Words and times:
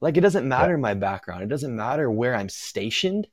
Like 0.00 0.16
it 0.16 0.20
doesn't 0.22 0.48
matter 0.48 0.72
yeah. 0.72 0.78
my 0.78 0.94
background. 0.94 1.42
It 1.42 1.48
doesn't 1.48 1.74
matter 1.74 2.10
where 2.10 2.34
I'm 2.34 2.48
stationed. 2.48 3.26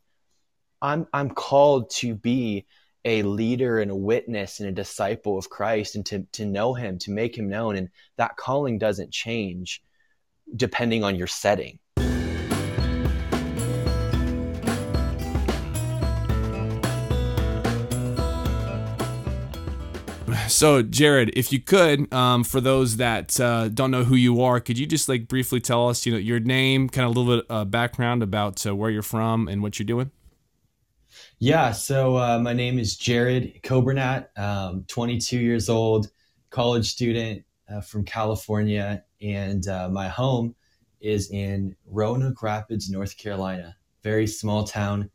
I'm 0.81 1.07
I'm 1.13 1.29
called 1.29 1.89
to 1.91 2.15
be 2.15 2.65
a 3.05 3.23
leader 3.23 3.79
and 3.79 3.91
a 3.91 3.95
witness 3.95 4.59
and 4.59 4.69
a 4.69 4.71
disciple 4.71 5.37
of 5.37 5.49
Christ 5.49 5.95
and 5.95 6.05
to 6.07 6.25
to 6.33 6.45
know 6.45 6.73
him, 6.73 6.99
to 6.99 7.11
make 7.11 7.37
him 7.37 7.49
known 7.49 7.75
and 7.75 7.89
that 8.17 8.37
calling 8.37 8.77
doesn't 8.77 9.11
change 9.11 9.81
depending 10.55 11.03
on 11.03 11.15
your 11.15 11.27
setting. 11.27 11.79
So, 20.47 20.81
Jared, 20.81 21.31
if 21.35 21.51
you 21.51 21.59
could, 21.59 22.11
um, 22.13 22.43
for 22.43 22.61
those 22.61 22.97
that 22.97 23.39
uh, 23.39 23.69
don't 23.69 23.91
know 23.91 24.03
who 24.03 24.15
you 24.15 24.41
are, 24.41 24.59
could 24.59 24.77
you 24.77 24.85
just 24.85 25.07
like 25.07 25.27
briefly 25.27 25.59
tell 25.59 25.89
us, 25.89 26.05
you 26.05 26.11
know, 26.11 26.17
your 26.17 26.39
name, 26.39 26.89
kind 26.89 27.05
of 27.05 27.15
a 27.15 27.19
little 27.19 27.37
bit 27.37 27.45
uh, 27.49 27.65
background 27.65 28.23
about 28.23 28.65
uh, 28.65 28.75
where 28.75 28.89
you're 28.89 29.01
from 29.01 29.47
and 29.47 29.61
what 29.61 29.79
you're 29.79 29.85
doing? 29.85 30.11
Yeah. 31.39 31.71
So, 31.71 32.17
uh, 32.17 32.39
my 32.39 32.53
name 32.53 32.79
is 32.79 32.95
Jared 32.95 33.61
Kobernat, 33.63 34.27
um, 34.37 34.85
22 34.87 35.37
years 35.37 35.69
old, 35.69 36.09
college 36.49 36.89
student 36.89 37.43
uh, 37.69 37.81
from 37.81 38.03
California, 38.03 39.03
and 39.21 39.67
uh, 39.67 39.89
my 39.89 40.07
home 40.07 40.55
is 41.01 41.31
in 41.31 41.75
Roanoke 41.85 42.41
Rapids, 42.41 42.89
North 42.89 43.17
Carolina. 43.17 43.75
Very 44.03 44.27
small 44.27 44.63
town 44.63 45.09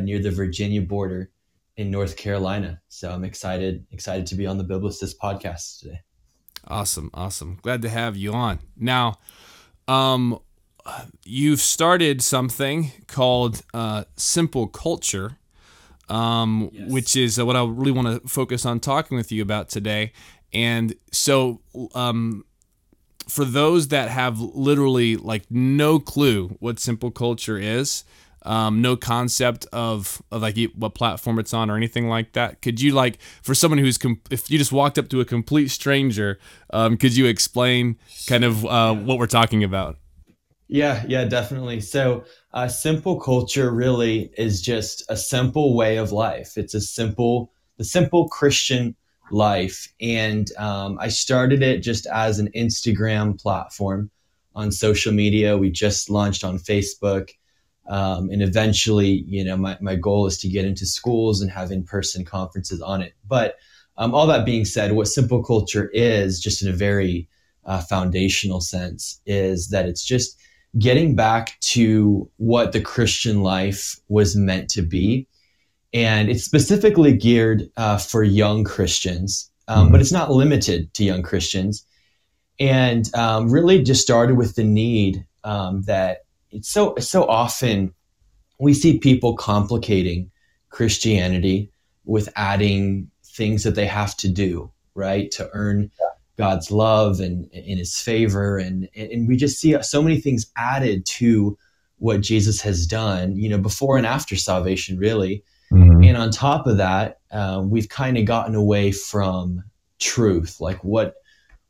near 0.00 0.18
the 0.18 0.30
Virginia 0.30 0.82
border 0.82 1.30
in 1.78 1.92
North 1.92 2.16
Carolina. 2.16 2.80
So 2.88 3.08
I'm 3.08 3.24
excited, 3.24 3.86
excited 3.92 4.26
to 4.26 4.34
be 4.34 4.46
on 4.46 4.58
the 4.58 4.64
Biblicist 4.64 5.14
podcast 5.22 5.78
today. 5.78 6.00
Awesome, 6.66 7.08
awesome. 7.14 7.58
Glad 7.62 7.82
to 7.82 7.88
have 7.88 8.16
you 8.16 8.32
on. 8.32 8.58
Now, 8.76 9.14
um, 9.86 10.40
you've 11.24 11.60
started 11.60 12.20
something 12.20 12.90
called 13.06 13.62
uh, 13.72 14.04
Simple 14.16 14.66
Culture, 14.66 15.38
um, 16.08 16.68
yes. 16.72 16.90
which 16.90 17.16
is 17.16 17.38
uh, 17.38 17.46
what 17.46 17.54
I 17.54 17.64
really 17.64 17.92
want 17.92 18.22
to 18.22 18.28
focus 18.28 18.66
on 18.66 18.80
talking 18.80 19.16
with 19.16 19.30
you 19.30 19.40
about 19.40 19.68
today. 19.68 20.12
And 20.52 20.94
so, 21.12 21.60
um, 21.94 22.44
for 23.28 23.44
those 23.44 23.88
that 23.88 24.08
have 24.08 24.40
literally 24.40 25.16
like 25.16 25.44
no 25.50 26.00
clue 26.00 26.48
what 26.58 26.80
Simple 26.80 27.12
Culture 27.12 27.58
is, 27.58 28.02
um, 28.42 28.80
no 28.80 28.96
concept 28.96 29.66
of, 29.72 30.22
of 30.30 30.42
like 30.42 30.56
what 30.74 30.94
platform 30.94 31.38
it's 31.38 31.52
on 31.52 31.70
or 31.70 31.76
anything 31.76 32.08
like 32.08 32.32
that. 32.32 32.62
Could 32.62 32.80
you 32.80 32.92
like 32.92 33.18
for 33.42 33.54
someone 33.54 33.78
who's 33.78 33.98
com- 33.98 34.20
if 34.30 34.50
you 34.50 34.58
just 34.58 34.72
walked 34.72 34.98
up 34.98 35.08
to 35.10 35.20
a 35.20 35.24
complete 35.24 35.68
stranger, 35.68 36.38
um, 36.70 36.96
could 36.96 37.16
you 37.16 37.26
explain 37.26 37.96
kind 38.26 38.44
of 38.44 38.64
uh, 38.64 38.94
what 38.94 39.18
we're 39.18 39.26
talking 39.26 39.64
about? 39.64 39.96
Yeah, 40.68 41.02
yeah, 41.08 41.24
definitely. 41.24 41.80
So, 41.80 42.24
uh, 42.52 42.68
simple 42.68 43.18
culture 43.18 43.70
really 43.70 44.30
is 44.36 44.60
just 44.60 45.02
a 45.08 45.16
simple 45.16 45.74
way 45.74 45.96
of 45.96 46.12
life. 46.12 46.58
It's 46.58 46.74
a 46.74 46.80
simple, 46.80 47.50
the 47.78 47.84
simple 47.84 48.28
Christian 48.28 48.94
life, 49.30 49.90
and 50.00 50.50
um, 50.58 50.98
I 51.00 51.08
started 51.08 51.62
it 51.62 51.78
just 51.78 52.06
as 52.06 52.38
an 52.38 52.50
Instagram 52.54 53.40
platform 53.40 54.10
on 54.54 54.70
social 54.70 55.12
media. 55.12 55.56
We 55.56 55.70
just 55.70 56.10
launched 56.10 56.44
on 56.44 56.58
Facebook 56.58 57.30
um, 57.88 58.30
and 58.30 58.42
eventually, 58.42 59.24
you 59.26 59.42
know, 59.42 59.56
my, 59.56 59.78
my 59.80 59.96
goal 59.96 60.26
is 60.26 60.38
to 60.38 60.48
get 60.48 60.64
into 60.64 60.84
schools 60.84 61.40
and 61.40 61.50
have 61.50 61.72
in 61.72 61.84
person 61.84 62.24
conferences 62.24 62.82
on 62.82 63.00
it. 63.00 63.14
But 63.26 63.56
um, 63.96 64.14
all 64.14 64.26
that 64.26 64.44
being 64.44 64.64
said, 64.64 64.92
what 64.92 65.08
simple 65.08 65.42
culture 65.42 65.90
is, 65.92 66.40
just 66.40 66.62
in 66.62 66.68
a 66.68 66.72
very 66.72 67.28
uh, 67.64 67.80
foundational 67.80 68.60
sense, 68.60 69.20
is 69.26 69.68
that 69.70 69.86
it's 69.86 70.04
just 70.04 70.38
getting 70.78 71.16
back 71.16 71.58
to 71.60 72.30
what 72.36 72.72
the 72.72 72.80
Christian 72.80 73.42
life 73.42 73.96
was 74.08 74.36
meant 74.36 74.68
to 74.70 74.82
be. 74.82 75.26
And 75.94 76.28
it's 76.28 76.44
specifically 76.44 77.16
geared 77.16 77.70
uh, 77.78 77.96
for 77.96 78.22
young 78.22 78.62
Christians, 78.62 79.50
um, 79.66 79.84
mm-hmm. 79.84 79.92
but 79.92 80.00
it's 80.02 80.12
not 80.12 80.30
limited 80.30 80.92
to 80.94 81.04
young 81.04 81.22
Christians. 81.22 81.86
And 82.60 83.12
um, 83.14 83.50
really 83.50 83.82
just 83.82 84.02
started 84.02 84.36
with 84.36 84.56
the 84.56 84.64
need 84.64 85.24
um, 85.44 85.82
that 85.82 86.26
it's 86.50 86.68
so 86.68 86.94
so 86.98 87.24
often 87.26 87.94
we 88.58 88.74
see 88.74 88.98
people 88.98 89.36
complicating 89.36 90.30
Christianity 90.70 91.70
with 92.04 92.28
adding 92.36 93.10
things 93.24 93.62
that 93.62 93.74
they 93.74 93.86
have 93.86 94.16
to 94.16 94.28
do, 94.28 94.70
right, 94.94 95.30
to 95.32 95.48
earn 95.52 95.90
God's 96.36 96.70
love 96.70 97.20
and 97.20 97.46
in 97.52 97.78
His 97.78 97.98
favor, 97.98 98.58
and 98.58 98.88
and 98.94 99.28
we 99.28 99.36
just 99.36 99.60
see 99.60 99.80
so 99.82 100.02
many 100.02 100.20
things 100.20 100.46
added 100.56 101.04
to 101.06 101.58
what 101.98 102.20
Jesus 102.20 102.60
has 102.60 102.86
done, 102.86 103.36
you 103.36 103.48
know, 103.48 103.58
before 103.58 103.96
and 103.96 104.06
after 104.06 104.36
salvation, 104.36 104.98
really. 104.98 105.42
Mm-hmm. 105.72 106.04
And 106.04 106.16
on 106.16 106.30
top 106.30 106.66
of 106.66 106.76
that, 106.78 107.18
uh, 107.30 107.62
we've 107.64 107.88
kind 107.88 108.16
of 108.16 108.24
gotten 108.24 108.54
away 108.54 108.92
from 108.92 109.64
truth, 109.98 110.60
like 110.60 110.82
what 110.84 111.16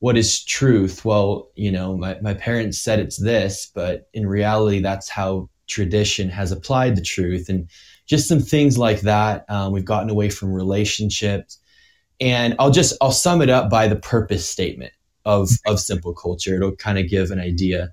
what 0.01 0.17
is 0.17 0.45
truth? 0.45 1.05
Well, 1.05 1.51
you 1.55 1.73
know, 1.73 1.97
my, 1.97 2.19
my 2.21 2.35
parents 2.35 2.79
said 2.79 2.99
it's 2.99 3.17
this, 3.17 3.71
but 3.75 4.09
in 4.15 4.27
reality, 4.27 4.81
that's 4.81 5.09
how 5.09 5.49
tradition 5.67 6.31
has 6.31 6.53
applied 6.53 6.97
the 6.97 7.03
truth. 7.03 7.49
And 7.49 7.69
just 8.07 8.29
some 8.29 8.41
things 8.41 8.79
like 8.79 9.03
that. 9.03 9.45
Um, 9.49 9.73
we've 9.73 9.85
gotten 9.85 10.11
away 10.11 10.31
from 10.31 10.53
relationships. 10.53 11.59
And 12.21 12.55
I'll 12.59 12.71
just, 12.71 12.97
I'll 13.01 13.13
sum 13.13 13.43
it 13.43 13.51
up 13.51 13.71
by 13.71 13.87
the 13.87 13.97
purpose 13.97 14.49
statement 14.49 14.93
of, 15.25 15.51
of 15.67 15.79
simple 15.79 16.15
culture. 16.15 16.57
It'll 16.57 16.75
kind 16.75 16.99
of 16.99 17.09
give 17.09 17.31
an 17.31 17.39
idea 17.39 17.93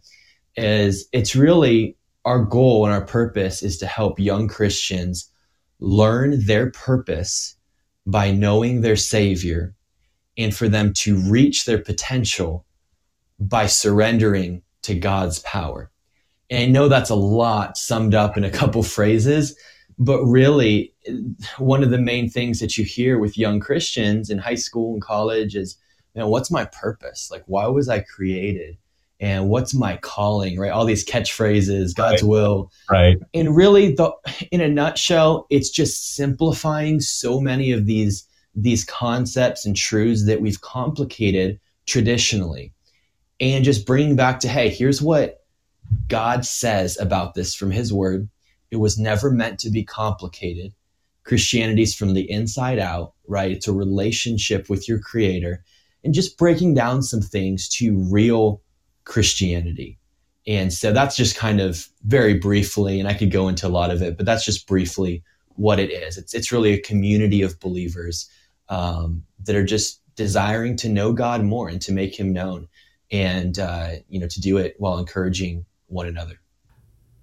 is 0.58 1.08
it's 1.12 1.36
really 1.36 1.98
our 2.24 2.44
goal 2.44 2.86
and 2.86 2.94
our 2.94 3.06
purpose 3.06 3.62
is 3.62 3.78
to 3.80 3.86
help 3.86 4.20
young 4.20 4.48
Christians 4.48 5.30
learn 5.80 6.46
their 6.46 6.72
purpose 6.72 7.56
by 8.08 8.32
knowing 8.32 8.82
their 8.82 8.96
savior 8.96 9.75
and 10.38 10.56
for 10.56 10.68
them 10.68 10.94
to 10.94 11.18
reach 11.18 11.66
their 11.66 11.78
potential 11.78 12.66
by 13.40 13.66
surrendering 13.66 14.62
to 14.84 14.96
God's 14.96 15.40
power. 15.40 15.92
And 16.50 16.64
I 16.64 16.66
know 16.68 16.88
that's 16.88 17.10
a 17.10 17.16
lot 17.16 17.78
summed 17.78 18.14
up 18.14 18.38
in 18.38 18.44
a 18.44 18.50
couple 18.62 18.84
phrases, 18.84 19.58
but 19.98 20.24
really, 20.24 20.94
one 21.58 21.84
of 21.84 21.90
the 21.90 21.98
main 21.98 22.30
things 22.30 22.60
that 22.60 22.78
you 22.78 22.84
hear 22.84 23.18
with 23.18 23.38
young 23.38 23.60
Christians 23.60 24.30
in 24.30 24.38
high 24.38 24.56
school 24.56 24.94
and 24.94 25.02
college 25.02 25.56
is, 25.56 25.78
you 26.14 26.22
know, 26.22 26.28
what's 26.28 26.52
my 26.52 26.66
purpose? 26.66 27.30
Like, 27.32 27.44
why 27.46 27.68
was 27.68 27.88
I 27.88 28.00
created? 28.00 28.78
And 29.22 29.48
what's 29.48 29.74
my 29.74 29.96
calling, 29.98 30.60
right? 30.60 30.72
All 30.72 30.84
these 30.84 31.06
catchphrases, 31.06 31.96
God's 31.96 32.22
right. 32.22 32.30
will. 32.30 32.72
Right. 32.92 33.18
And 33.34 33.56
really, 33.56 33.96
the, 33.96 34.12
in 34.52 34.60
a 34.60 34.68
nutshell, 34.68 35.48
it's 35.50 35.70
just 35.70 36.16
simplifying 36.16 37.00
so 37.00 37.40
many 37.40 37.72
of 37.72 37.86
these 37.86 38.28
these 38.56 38.84
concepts 38.84 39.66
and 39.66 39.76
truths 39.76 40.26
that 40.26 40.42
we've 40.42 40.62
complicated 40.62 41.60
traditionally. 41.86 42.74
And 43.40 43.66
just 43.66 43.86
bringing 43.86 44.16
back 44.16 44.40
to 44.42 44.48
hey 44.48 44.70
here's 44.70 45.02
what 45.02 45.42
god 46.08 46.46
says 46.46 46.98
about 47.00 47.34
this 47.34 47.54
from 47.54 47.72
his 47.72 47.92
word. 47.92 48.30
It 48.72 48.78
was 48.78 48.98
never 48.98 49.30
meant 49.30 49.60
to 49.60 49.70
be 49.70 49.84
complicated. 49.84 50.74
Christianity's 51.24 51.96
from 51.96 52.14
the 52.14 52.30
inside 52.30 52.80
out 52.80 53.14
right? 53.28 53.52
It's 53.52 53.68
a 53.68 53.74
relationship 53.74 54.70
with 54.70 54.88
your 54.88 55.00
creator. 55.00 55.64
And 56.04 56.14
just 56.14 56.38
breaking 56.38 56.76
down 56.76 57.02
some 57.02 57.22
things 57.22 57.68
to 57.70 57.98
real 58.12 58.62
christianity. 59.04 59.98
And 60.46 60.72
so 60.72 60.94
that's 60.94 61.16
just 61.16 61.36
kind 61.36 61.60
of 61.60 61.88
very 62.04 62.36
briefly 62.36 63.00
and 63.00 63.10
i 63.10 63.16
could 63.16 63.32
go 63.32 63.48
into 63.48 63.66
a 63.66 63.70
lot 63.70 63.90
of 63.90 64.04
it 64.04 64.16
but 64.16 64.28
that's 64.28 64.46
just 64.46 64.68
briefly 64.68 65.24
what 65.56 65.80
it 65.80 65.92
is. 65.92 66.18
It's, 66.18 66.34
it's 66.34 66.52
really 66.52 66.74
a 66.74 66.82
community 66.82 67.42
of 67.42 67.60
believers 67.60 68.30
um, 68.70 69.24
that 69.44 69.56
are 69.56 69.66
just 69.66 70.02
desiring 70.16 70.76
to 70.78 70.90
know 70.90 71.14
God 71.14 71.44
more 71.44 71.70
and 71.70 71.82
to 71.82 71.92
make 71.92 72.20
Him 72.20 72.34
known, 72.34 72.68
and 73.12 73.58
uh, 73.60 73.90
you 74.10 74.20
know 74.20 74.28
to 74.28 74.42
do 74.42 74.58
it 74.58 74.76
while 74.80 74.98
encouraging 74.98 75.66
one 75.88 76.08
another. 76.08 76.40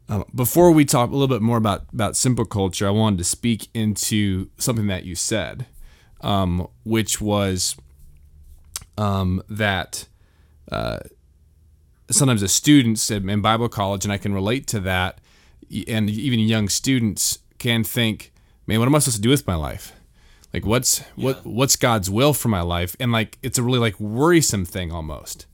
Um, 0.09 0.25
before 0.35 0.71
we 0.73 0.85
talk 0.85 1.11
a 1.11 1.13
little 1.13 1.29
bit 1.29 1.43
more 1.43 1.57
about 1.57 1.85
about 1.93 2.17
simple 2.17 2.45
culture, 2.45 2.87
I 2.87 2.91
wanted 2.91 3.19
to 3.19 3.25
speak 3.25 3.69
into 3.75 4.51
something 4.59 4.87
that 4.89 5.05
you 5.05 5.15
said, 5.15 5.67
um, 6.21 6.69
which 6.85 7.21
was 7.21 7.77
um, 8.99 9.43
that 9.49 10.07
uh, 10.71 10.99
sometimes 12.11 12.41
the 12.41 12.49
students 12.49 13.11
in 13.11 13.41
Bible 13.41 13.69
college, 13.69 14.05
and 14.05 14.13
I 14.13 14.19
can 14.19 14.35
relate 14.35 14.67
to 14.69 14.81
that, 14.81 15.21
and 15.89 16.11
even 16.11 16.41
young 16.41 16.69
students 16.69 17.39
can 17.59 17.85
think, 17.85 18.33
"Man, 18.67 18.79
what 18.81 18.87
am 18.87 18.95
I 18.95 18.99
supposed 18.99 19.17
to 19.17 19.23
do 19.23 19.31
with 19.31 19.47
my 19.47 19.55
life?" 19.55 19.93
Like 20.53 20.67
what's 20.67 21.01
yeah. 21.17 21.27
what 21.27 21.47
what's 21.47 21.77
god's 21.77 22.11
will 22.11 22.33
for 22.33 22.49
my 22.49 22.61
life 22.61 22.97
and 23.01 23.13
like 23.13 23.39
it's 23.43 23.59
a 23.59 23.63
really 23.63 23.79
like 23.79 23.99
worrisome 23.99 24.65
thing 24.65 24.93
almost 24.93 25.47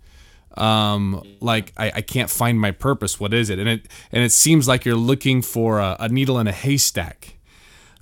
um 0.56 1.22
like 1.40 1.72
I, 1.76 1.92
I 1.96 2.00
can't 2.00 2.30
find 2.30 2.60
my 2.60 2.70
purpose 2.70 3.20
what 3.20 3.32
is 3.32 3.50
it 3.50 3.58
and 3.58 3.68
it 3.68 3.86
and 4.10 4.24
it 4.24 4.32
seems 4.32 4.66
like 4.66 4.84
you're 4.84 4.96
looking 4.96 5.42
for 5.42 5.78
a, 5.78 5.96
a 6.00 6.08
needle 6.08 6.38
in 6.38 6.46
a 6.46 6.52
haystack 6.52 7.38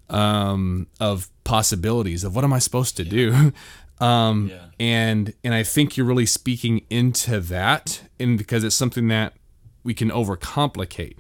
um 0.09 0.87
of 1.01 1.29
possibilities 1.45 2.25
of 2.25 2.35
what 2.35 2.45
am 2.45 2.53
i 2.53 2.59
supposed 2.59 2.97
to 2.97 3.05
yeah. 3.05 3.11
do 3.11 3.53
um 4.05 4.49
yeah. 4.49 4.67
and 4.79 5.35
and 5.43 5.55
i 5.55 5.63
think 5.63 5.97
you're 5.97 6.07
really 6.07 6.27
speaking 6.27 6.87
into 6.89 7.41
that 7.41 8.03
and 8.19 8.39
because 8.39 8.65
it's 8.65 8.77
something 8.77 9.09
that 9.09 9.35
we 9.83 9.95
can 9.95 10.11
overcomplicate 10.11 11.19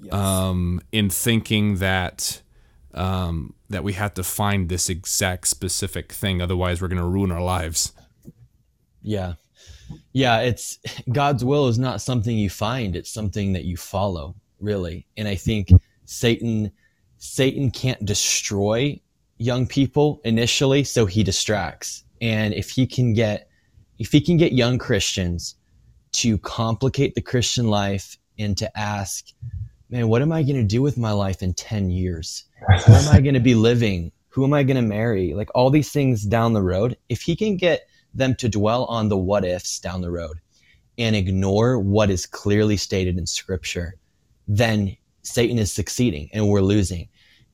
yes. 0.00 0.12
um, 0.12 0.80
in 0.92 1.10
thinking 1.10 1.76
that 1.76 2.42
um, 2.98 3.54
that 3.70 3.84
we 3.84 3.92
have 3.94 4.14
to 4.14 4.22
find 4.22 4.68
this 4.68 4.88
exact 4.88 5.48
specific 5.48 6.12
thing, 6.12 6.42
otherwise 6.42 6.82
we're 6.82 6.88
going 6.88 7.02
to 7.02 7.06
ruin 7.06 7.30
our 7.30 7.42
lives. 7.42 7.92
Yeah, 9.02 9.34
yeah. 10.12 10.40
It's 10.40 10.78
God's 11.12 11.44
will 11.44 11.68
is 11.68 11.78
not 11.78 12.00
something 12.00 12.36
you 12.36 12.50
find; 12.50 12.96
it's 12.96 13.12
something 13.12 13.52
that 13.52 13.64
you 13.64 13.76
follow, 13.76 14.34
really. 14.60 15.06
And 15.16 15.28
I 15.28 15.36
think 15.36 15.70
Satan 16.04 16.72
Satan 17.18 17.70
can't 17.70 18.04
destroy 18.04 19.00
young 19.38 19.66
people 19.66 20.20
initially, 20.24 20.84
so 20.84 21.06
he 21.06 21.22
distracts. 21.22 22.04
And 22.20 22.52
if 22.52 22.70
he 22.70 22.86
can 22.86 23.12
get 23.14 23.48
if 23.98 24.12
he 24.12 24.20
can 24.20 24.36
get 24.36 24.52
young 24.52 24.78
Christians 24.78 25.56
to 26.12 26.38
complicate 26.38 27.14
the 27.14 27.20
Christian 27.20 27.68
life 27.68 28.16
and 28.38 28.56
to 28.58 28.78
ask, 28.78 29.26
man, 29.90 30.08
what 30.08 30.22
am 30.22 30.32
I 30.32 30.42
going 30.42 30.56
to 30.56 30.64
do 30.64 30.82
with 30.82 30.98
my 30.98 31.12
life 31.12 31.42
in 31.42 31.54
10 31.54 31.90
years? 31.90 32.44
Where 32.66 32.96
am 32.96 33.08
I 33.14 33.20
going 33.20 33.34
to 33.34 33.40
be 33.40 33.54
living? 33.54 34.12
Who 34.30 34.44
am 34.44 34.52
I 34.52 34.62
going 34.62 34.76
to 34.76 34.82
marry? 34.82 35.34
Like 35.34 35.50
all 35.54 35.70
these 35.70 35.90
things 35.90 36.22
down 36.22 36.52
the 36.52 36.62
road. 36.62 36.96
If 37.08 37.22
he 37.22 37.36
can 37.36 37.56
get 37.56 37.88
them 38.14 38.34
to 38.36 38.48
dwell 38.48 38.84
on 38.86 39.08
the 39.08 39.16
what 39.16 39.44
ifs 39.44 39.78
down 39.80 40.00
the 40.00 40.10
road 40.10 40.38
and 40.96 41.16
ignore 41.16 41.78
what 41.78 42.10
is 42.10 42.26
clearly 42.26 42.76
stated 42.76 43.18
in 43.18 43.26
scripture, 43.26 43.94
then 44.46 44.96
Satan 45.22 45.58
is 45.58 45.72
succeeding 45.72 46.28
and 46.32 46.48
we're 46.48 46.60
losing. 46.60 47.08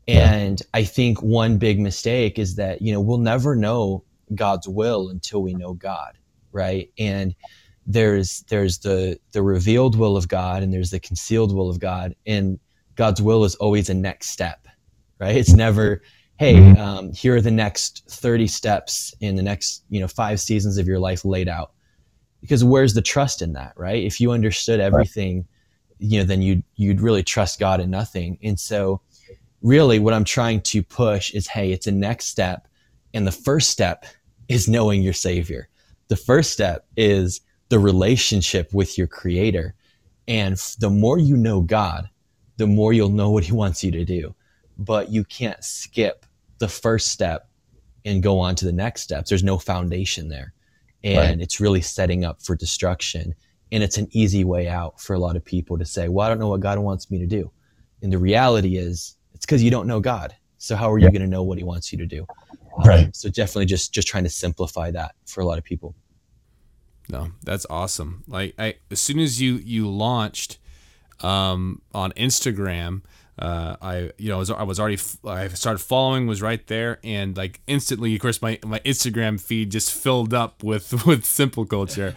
And 0.07 0.61
I 0.75 0.85
think 0.85 1.23
one 1.23 1.59
big 1.59 1.81
mistake 1.81 2.39
is 2.39 2.57
that, 2.57 2.83
you 2.83 2.93
know, 2.93 3.01
we'll 3.01 3.19
never 3.19 3.57
know 3.57 4.05
God's 4.35 4.69
will 4.69 5.09
until 5.09 5.43
we 5.43 5.55
know 5.55 5.73
God, 5.73 6.19
right? 6.53 6.91
And 6.99 7.35
there's 7.87 8.45
there's 8.49 8.79
the 8.79 9.19
the 9.33 9.43
revealed 9.43 9.97
will 9.97 10.17
of 10.17 10.29
God 10.29 10.63
and 10.63 10.73
there's 10.73 10.91
the 10.91 11.01
concealed 11.01 11.55
will 11.55 11.71
of 11.71 11.79
God. 11.79 12.15
And 12.27 12.59
God's 12.97 13.21
will 13.21 13.45
is 13.45 13.55
always 13.57 13.91
a 13.91 13.95
next 13.95 14.31
step, 14.31 14.67
right? 15.19 15.37
It's 15.37 15.53
never, 15.53 16.03
hey, 16.39 16.77
um, 16.77 17.13
here 17.13 17.37
are 17.37 17.41
the 17.41 17.51
next 17.51 18.05
30 18.09 18.47
steps 18.47 19.15
in 19.21 19.37
the 19.37 19.43
next, 19.43 19.85
you 19.89 20.01
know, 20.01 20.09
five 20.09 20.41
seasons 20.41 20.79
of 20.79 20.87
your 20.87 20.99
life 20.99 21.25
laid 21.25 21.49
out. 21.49 21.73
Because 22.41 22.63
where's 22.63 22.95
the 22.95 23.03
trust 23.03 23.43
in 23.43 23.55
that, 23.55 23.73
right? 23.77 24.05
If 24.05 24.21
you 24.21 24.33
understood 24.33 24.79
everything, 24.79 25.47
you 25.99 26.19
know, 26.19 26.25
then 26.25 26.43
you'd 26.43 26.63
you'd 26.77 27.01
really 27.01 27.23
trust 27.23 27.59
God 27.59 27.81
in 27.81 27.91
nothing. 27.91 28.39
And 28.43 28.61
so 28.61 29.01
really 29.63 29.99
what 29.99 30.13
I'm 30.13 30.25
trying 30.25 30.61
to 30.61 30.83
push 30.83 31.33
is 31.33 31.49
hey, 31.49 31.73
it's 31.73 31.87
a 31.87 31.93
next 31.93 32.27
step. 32.27 32.69
And 33.15 33.27
the 33.27 33.33
first 33.33 33.71
step 33.71 34.05
is 34.49 34.69
knowing 34.69 35.03
your 35.03 35.15
Savior. 35.15 35.69
The 36.09 36.17
first 36.17 36.53
step 36.53 36.87
is 36.97 37.41
the 37.69 37.79
relationship 37.79 38.73
with 38.73 38.99
your 38.99 39.07
Creator. 39.07 39.75
And 40.27 40.57
the 40.79 40.91
more 40.91 41.19
you 41.19 41.37
know 41.37 41.61
God, 41.61 42.09
the 42.57 42.67
more 42.67 42.93
you'll 42.93 43.09
know 43.09 43.31
what 43.31 43.45
He 43.45 43.53
wants 43.53 43.83
you 43.83 43.91
to 43.93 44.05
do. 44.05 44.35
But 44.79 45.11
you 45.11 45.25
can't 45.25 45.63
skip 45.63 46.27
the 46.59 46.69
first 46.69 47.09
step 47.09 47.49
and 48.05 48.23
go 48.23 48.39
on 48.39 48.55
to 48.57 48.65
the 48.65 48.73
next 48.73 49.03
steps. 49.03 49.29
There's 49.29 49.45
no 49.45 49.59
foundation 49.59 50.29
there. 50.29 50.53
And 51.03 51.17
right. 51.17 51.41
it's 51.41 51.61
really 51.61 51.81
setting 51.81 52.25
up 52.25 52.43
for 52.43 52.57
destruction. 52.57 53.35
And 53.73 53.83
it's 53.83 53.99
an 53.99 54.09
easy 54.13 54.45
way 54.45 54.69
out 54.69 55.01
for 55.01 55.15
a 55.15 55.19
lot 55.19 55.37
of 55.37 55.45
people 55.45 55.79
to 55.79 55.85
say, 55.85 56.09
well, 56.09 56.25
I 56.25 56.29
don't 56.29 56.39
know 56.39 56.49
what 56.49 56.61
God 56.61 56.79
wants 56.79 57.11
me 57.11 57.19
to 57.19 57.27
do. 57.27 57.51
And 58.03 58.13
the 58.13 58.19
reality 58.19 58.77
is, 58.77 59.17
it's 59.35 59.45
because 59.45 59.63
you 59.63 59.71
don't 59.71 59.87
know 59.87 60.01
God. 60.01 60.35
So 60.59 60.77
how 60.77 60.91
are 60.91 60.99
you 60.99 61.11
going 61.11 61.21
to 61.21 61.27
know 61.27 61.43
what 61.43 61.59
He 61.59 61.65
wants 61.65 61.93
you 61.93 61.99
to 61.99 62.07
do? 62.07 62.27
Um, 62.79 62.89
right. 62.89 63.17
So 63.17 63.29
definitely 63.29 63.67
just 63.67 63.93
just 63.93 64.09
trying 64.09 64.25
to 64.25 64.31
simplify 64.31 64.91
that 64.93 65.15
for 65.27 65.41
a 65.41 65.45
lot 65.45 65.59
of 65.59 65.65
people. 65.65 65.95
No, 67.09 67.33
that's 67.43 67.67
awesome. 67.69 68.25
Like 68.27 68.55
I, 68.59 68.77
as 68.91 69.01
soon 69.01 69.19
as 69.19 69.41
you 69.41 69.55
you 69.57 69.89
launched 69.89 70.59
um, 71.21 71.83
on 71.95 72.13
Instagram, 72.13 73.03
uh, 73.39 73.77
I 73.83 74.11
you 74.17 74.29
know 74.29 74.37
I 74.37 74.39
was, 74.39 74.51
I 74.51 74.63
was 74.63 74.81
already 74.81 74.99
I 75.25 75.49
started 75.49 75.81
following 75.81 76.27
was 76.27 76.41
right 76.41 76.65
there 76.67 77.01
and 77.03 77.37
like 77.37 77.61
instantly 77.67 78.15
of 78.15 78.21
course 78.21 78.41
my, 78.41 78.59
my 78.65 78.79
Instagram 78.81 79.41
feed 79.41 79.71
just 79.71 79.93
filled 79.93 80.33
up 80.33 80.63
with 80.63 81.05
with 81.07 81.25
simple 81.25 81.67
culture, 81.67 82.15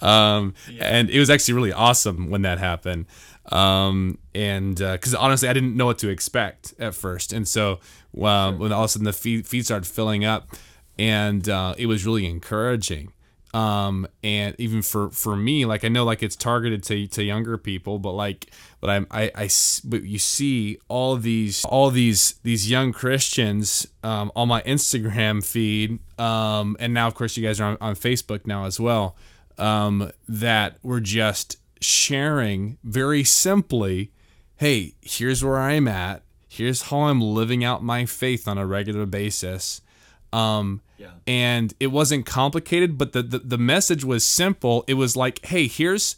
um, 0.00 0.54
yeah. 0.70 0.84
and 0.84 1.10
it 1.10 1.18
was 1.18 1.28
actually 1.28 1.54
really 1.54 1.72
awesome 1.72 2.30
when 2.30 2.42
that 2.42 2.58
happened. 2.58 3.06
Um, 3.50 4.18
and 4.34 4.76
because 4.76 5.14
uh, 5.14 5.18
honestly, 5.18 5.48
I 5.48 5.52
didn't 5.52 5.76
know 5.76 5.86
what 5.86 5.98
to 5.98 6.08
expect 6.08 6.74
at 6.78 6.94
first, 6.94 7.32
and 7.32 7.48
so 7.48 7.72
um, 7.72 7.78
sure. 8.14 8.52
when 8.52 8.72
all 8.72 8.84
of 8.84 8.86
a 8.86 8.88
sudden 8.88 9.04
the 9.04 9.12
feed, 9.12 9.46
feed 9.46 9.64
started 9.64 9.88
filling 9.88 10.24
up, 10.24 10.48
and 10.98 11.48
uh, 11.48 11.74
it 11.76 11.86
was 11.86 12.06
really 12.06 12.26
encouraging. 12.26 13.12
Um, 13.52 14.06
and 14.22 14.54
even 14.58 14.80
for 14.82 15.10
for 15.10 15.34
me, 15.34 15.64
like 15.64 15.84
I 15.84 15.88
know 15.88 16.04
like 16.04 16.22
it's 16.22 16.36
targeted 16.36 16.84
to 16.84 17.06
to 17.08 17.24
younger 17.24 17.58
people, 17.58 17.98
but 17.98 18.12
like 18.12 18.50
but 18.80 18.90
I'm 18.90 19.06
I 19.10 19.30
I 19.34 19.50
but 19.84 20.04
you 20.04 20.18
see 20.18 20.78
all 20.88 21.16
these 21.16 21.64
all 21.64 21.90
these 21.90 22.34
these 22.44 22.70
young 22.70 22.92
Christians 22.92 23.88
um, 24.04 24.30
on 24.36 24.48
my 24.48 24.62
Instagram 24.62 25.44
feed, 25.44 25.98
um, 26.18 26.76
and 26.78 26.94
now 26.94 27.08
of 27.08 27.14
course 27.14 27.36
you 27.36 27.44
guys 27.44 27.60
are 27.60 27.70
on, 27.70 27.78
on 27.80 27.94
Facebook 27.96 28.46
now 28.46 28.66
as 28.66 28.78
well. 28.78 29.16
Um, 29.58 30.10
that 30.28 30.78
were 30.82 31.00
just 31.00 31.56
sharing 31.80 32.78
very 32.82 33.24
simply, 33.24 34.10
hey, 34.56 34.94
here's 35.02 35.44
where 35.44 35.58
I'm 35.58 35.88
at. 35.88 36.22
Here's 36.48 36.82
how 36.82 37.02
I'm 37.02 37.20
living 37.20 37.62
out 37.64 37.82
my 37.82 38.06
faith 38.06 38.48
on 38.48 38.58
a 38.58 38.66
regular 38.66 39.06
basis. 39.06 39.82
Um, 40.32 40.80
yeah. 41.00 41.12
And 41.26 41.72
it 41.80 41.86
wasn't 41.86 42.26
complicated, 42.26 42.98
but 42.98 43.12
the, 43.12 43.22
the, 43.22 43.38
the 43.38 43.56
message 43.56 44.04
was 44.04 44.22
simple. 44.22 44.84
It 44.86 44.94
was 44.94 45.16
like, 45.16 45.42
hey, 45.46 45.66
here's 45.66 46.16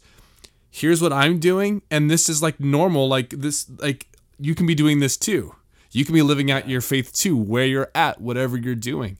here's 0.69 1.01
what 1.01 1.13
I'm 1.13 1.39
doing, 1.39 1.83
and 1.89 2.11
this 2.11 2.27
is 2.27 2.43
like 2.43 2.59
normal. 2.59 3.07
Like 3.07 3.29
this, 3.29 3.65
like 3.77 4.07
you 4.37 4.53
can 4.53 4.65
be 4.65 4.75
doing 4.75 4.99
this 4.99 5.15
too. 5.15 5.55
You 5.91 6.03
can 6.03 6.13
be 6.13 6.21
living 6.21 6.51
out 6.51 6.67
your 6.67 6.81
faith 6.81 7.13
too, 7.13 7.37
where 7.37 7.65
you're 7.65 7.91
at, 7.95 8.19
whatever 8.19 8.57
you're 8.57 8.75
doing. 8.75 9.17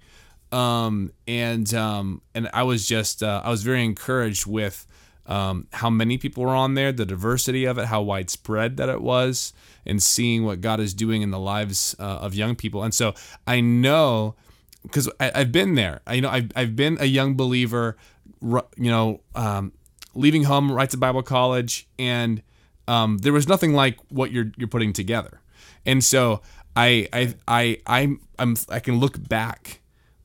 Um, 0.51 1.13
and 1.29 1.73
um, 1.73 2.21
and 2.35 2.49
I 2.53 2.63
was 2.63 2.85
just 2.85 3.23
uh, 3.23 3.41
I 3.45 3.49
was 3.49 3.63
very 3.63 3.85
encouraged 3.85 4.45
with 4.45 4.85
um, 5.27 5.67
how 5.71 5.89
many 5.89 6.17
people 6.17 6.43
were 6.43 6.55
on 6.55 6.73
there, 6.73 6.91
the 6.91 7.05
diversity 7.05 7.63
of 7.63 7.77
it, 7.77 7.85
how 7.85 8.01
widespread 8.01 8.75
that 8.75 8.89
it 8.89 9.01
was, 9.01 9.53
and 9.85 10.03
seeing 10.03 10.43
what 10.43 10.59
God 10.59 10.81
is 10.81 10.93
doing 10.93 11.21
in 11.21 11.31
the 11.31 11.39
lives 11.39 11.95
uh, 11.99 12.03
of 12.03 12.35
young 12.35 12.57
people. 12.57 12.83
And 12.83 12.93
so 12.93 13.13
I 13.47 13.61
know 13.61 14.35
because 14.83 15.09
I've 15.19 15.51
been 15.51 15.75
there. 15.75 16.01
I 16.05 16.13
you 16.15 16.21
know 16.21 16.29
I've 16.29 16.51
I've 16.55 16.75
been 16.75 16.97
a 16.99 17.05
young 17.05 17.35
believer, 17.35 17.97
you 18.41 18.61
know, 18.77 19.21
um, 19.35 19.73
leaving 20.13 20.43
home 20.43 20.71
right 20.71 20.89
to 20.89 20.97
Bible 20.97 21.23
college, 21.23 21.87
and 21.97 22.41
um, 22.87 23.17
there 23.19 23.33
was 23.33 23.47
nothing 23.47 23.73
like 23.73 23.97
what 24.09 24.31
you're 24.31 24.51
you're 24.57 24.67
putting 24.67 24.93
together. 24.93 25.41
And 25.85 26.03
so 26.03 26.41
I 26.75 27.07
I 27.13 27.33
I 27.47 27.77
I'm, 27.87 28.21
I'm 28.37 28.55
I 28.69 28.79
can 28.79 28.99
look 28.99 29.27
back 29.27 29.81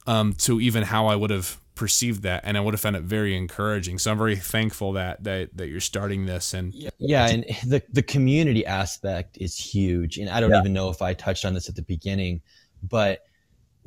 um, 0.07 0.33
to 0.35 0.61
even 0.61 0.85
how 0.85 1.07
I 1.07 1.17
would 1.17 1.31
have 1.31 1.61
perceived 1.75 2.25
that 2.25 2.43
and 2.45 2.59
I 2.59 2.61
would 2.61 2.75
have 2.75 2.81
found 2.81 2.97
it 2.97 3.05
very 3.05 3.37
encouraging. 3.37 3.99
So 3.99 4.11
I'm 4.11 4.19
very 4.19 4.35
thankful 4.35 4.95
that 4.95 5.23
that, 5.25 5.57
that 5.57 5.69
you're 5.69 5.81
starting 5.81 6.27
this 6.27 6.53
and 6.53 6.75
yeah, 6.99 7.29
and 7.29 7.45
the 7.65 7.83
the 7.93 8.03
community 8.03 8.67
aspect 8.67 9.39
is 9.41 9.57
huge. 9.57 10.19
And 10.19 10.29
I 10.29 10.41
don't 10.41 10.51
yeah. 10.51 10.59
even 10.59 10.73
know 10.73 10.91
if 10.91 11.03
I 11.03 11.15
touched 11.15 11.45
on 11.45 11.55
this 11.55 11.69
at 11.69 11.77
the 11.77 11.83
beginning, 11.83 12.43
but 12.83 13.28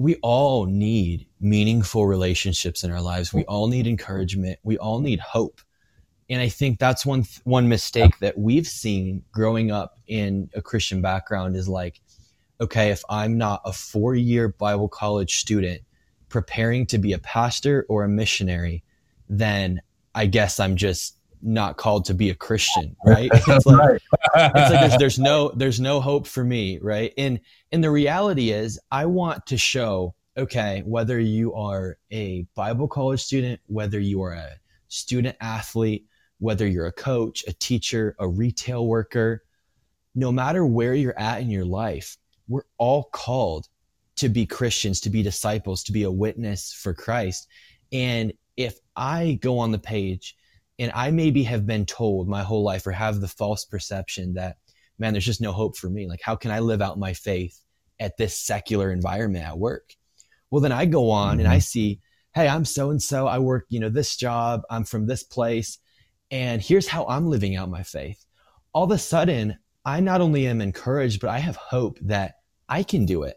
we 0.01 0.15
all 0.21 0.65
need 0.65 1.27
meaningful 1.39 2.07
relationships 2.07 2.83
in 2.83 2.91
our 2.91 3.01
lives. 3.01 3.33
We 3.33 3.43
all 3.45 3.67
need 3.67 3.85
encouragement. 3.85 4.59
We 4.63 4.77
all 4.77 4.99
need 4.99 5.19
hope. 5.19 5.61
And 6.29 6.41
I 6.41 6.49
think 6.49 6.79
that's 6.79 7.05
one 7.05 7.25
one 7.43 7.67
mistake 7.67 8.17
that 8.19 8.37
we've 8.37 8.67
seen 8.67 9.23
growing 9.31 9.69
up 9.69 9.99
in 10.07 10.49
a 10.55 10.61
Christian 10.61 11.01
background 11.01 11.55
is 11.55 11.67
like 11.67 12.01
okay, 12.61 12.91
if 12.91 13.03
I'm 13.09 13.39
not 13.39 13.61
a 13.65 13.71
4-year 13.71 14.49
Bible 14.49 14.87
college 14.87 15.37
student, 15.37 15.81
preparing 16.29 16.85
to 16.85 16.99
be 16.99 17.11
a 17.11 17.17
pastor 17.17 17.87
or 17.89 18.03
a 18.03 18.07
missionary, 18.07 18.83
then 19.27 19.81
I 20.13 20.27
guess 20.27 20.59
I'm 20.59 20.75
just 20.75 21.17
not 21.41 21.77
called 21.77 22.05
to 22.05 22.13
be 22.13 22.29
a 22.29 22.35
Christian, 22.35 22.95
right? 23.05 23.29
It's 23.33 23.65
like, 23.65 24.01
it's 24.35 24.71
like 24.71 24.79
there's, 24.79 24.97
there's 24.97 25.19
no 25.19 25.49
there's 25.49 25.79
no 25.79 25.99
hope 26.01 26.27
for 26.27 26.43
me, 26.43 26.79
right? 26.81 27.13
And 27.17 27.39
and 27.71 27.83
the 27.83 27.91
reality 27.91 28.51
is, 28.51 28.79
I 28.91 29.05
want 29.05 29.45
to 29.47 29.57
show, 29.57 30.15
okay, 30.37 30.83
whether 30.85 31.19
you 31.19 31.53
are 31.53 31.97
a 32.11 32.45
Bible 32.55 32.87
college 32.87 33.21
student, 33.21 33.59
whether 33.67 33.99
you 33.99 34.21
are 34.23 34.33
a 34.33 34.49
student 34.87 35.37
athlete, 35.41 36.05
whether 36.39 36.67
you're 36.67 36.87
a 36.87 36.91
coach, 36.91 37.43
a 37.47 37.53
teacher, 37.53 38.15
a 38.19 38.27
retail 38.27 38.87
worker, 38.87 39.43
no 40.15 40.31
matter 40.31 40.65
where 40.65 40.93
you're 40.93 41.17
at 41.17 41.41
in 41.41 41.49
your 41.49 41.65
life, 41.65 42.17
we're 42.47 42.63
all 42.77 43.03
called 43.13 43.67
to 44.17 44.29
be 44.29 44.45
Christians, 44.45 44.99
to 45.01 45.09
be 45.09 45.23
disciples, 45.23 45.83
to 45.83 45.91
be 45.91 46.03
a 46.03 46.11
witness 46.11 46.73
for 46.73 46.93
Christ. 46.93 47.47
And 47.91 48.33
if 48.57 48.77
I 48.95 49.39
go 49.41 49.59
on 49.59 49.71
the 49.71 49.79
page 49.79 50.35
and 50.81 50.91
I 50.95 51.11
maybe 51.11 51.43
have 51.43 51.67
been 51.67 51.85
told 51.85 52.27
my 52.27 52.41
whole 52.41 52.63
life 52.63 52.87
or 52.87 52.91
have 52.91 53.21
the 53.21 53.27
false 53.27 53.65
perception 53.65 54.33
that, 54.33 54.57
man, 54.97 55.13
there's 55.13 55.25
just 55.25 55.39
no 55.39 55.51
hope 55.51 55.77
for 55.77 55.89
me. 55.89 56.07
Like, 56.07 56.21
how 56.23 56.35
can 56.35 56.49
I 56.49 56.59
live 56.59 56.81
out 56.81 56.97
my 56.97 57.13
faith 57.13 57.59
at 57.99 58.17
this 58.17 58.35
secular 58.35 58.91
environment 58.91 59.45
at 59.45 59.59
work? 59.59 59.95
Well, 60.49 60.61
then 60.61 60.71
I 60.71 60.85
go 60.85 61.11
on 61.11 61.33
mm-hmm. 61.33 61.39
and 61.41 61.47
I 61.47 61.57
mm-hmm. 61.57 61.61
see, 61.61 62.01
hey, 62.33 62.47
I'm 62.47 62.65
so 62.65 62.89
and 62.89 63.01
so. 63.01 63.27
I 63.27 63.37
work, 63.37 63.67
you 63.69 63.79
know, 63.79 63.89
this 63.89 64.15
job. 64.15 64.63
I'm 64.71 64.83
from 64.83 65.05
this 65.05 65.23
place. 65.23 65.77
and 66.31 66.61
here's 66.61 66.87
how 66.87 67.05
I'm 67.05 67.27
living 67.27 67.55
out 67.55 67.69
my 67.69 67.83
faith. 67.83 68.25
All 68.73 68.85
of 68.85 68.91
a 68.91 68.97
sudden, 68.97 69.59
I 69.85 69.99
not 69.99 70.21
only 70.21 70.47
am 70.47 70.61
encouraged, 70.61 71.21
but 71.21 71.29
I 71.29 71.39
have 71.39 71.57
hope 71.57 71.99
that 72.01 72.35
I 72.67 72.81
can 72.83 73.05
do 73.05 73.23
it. 73.23 73.35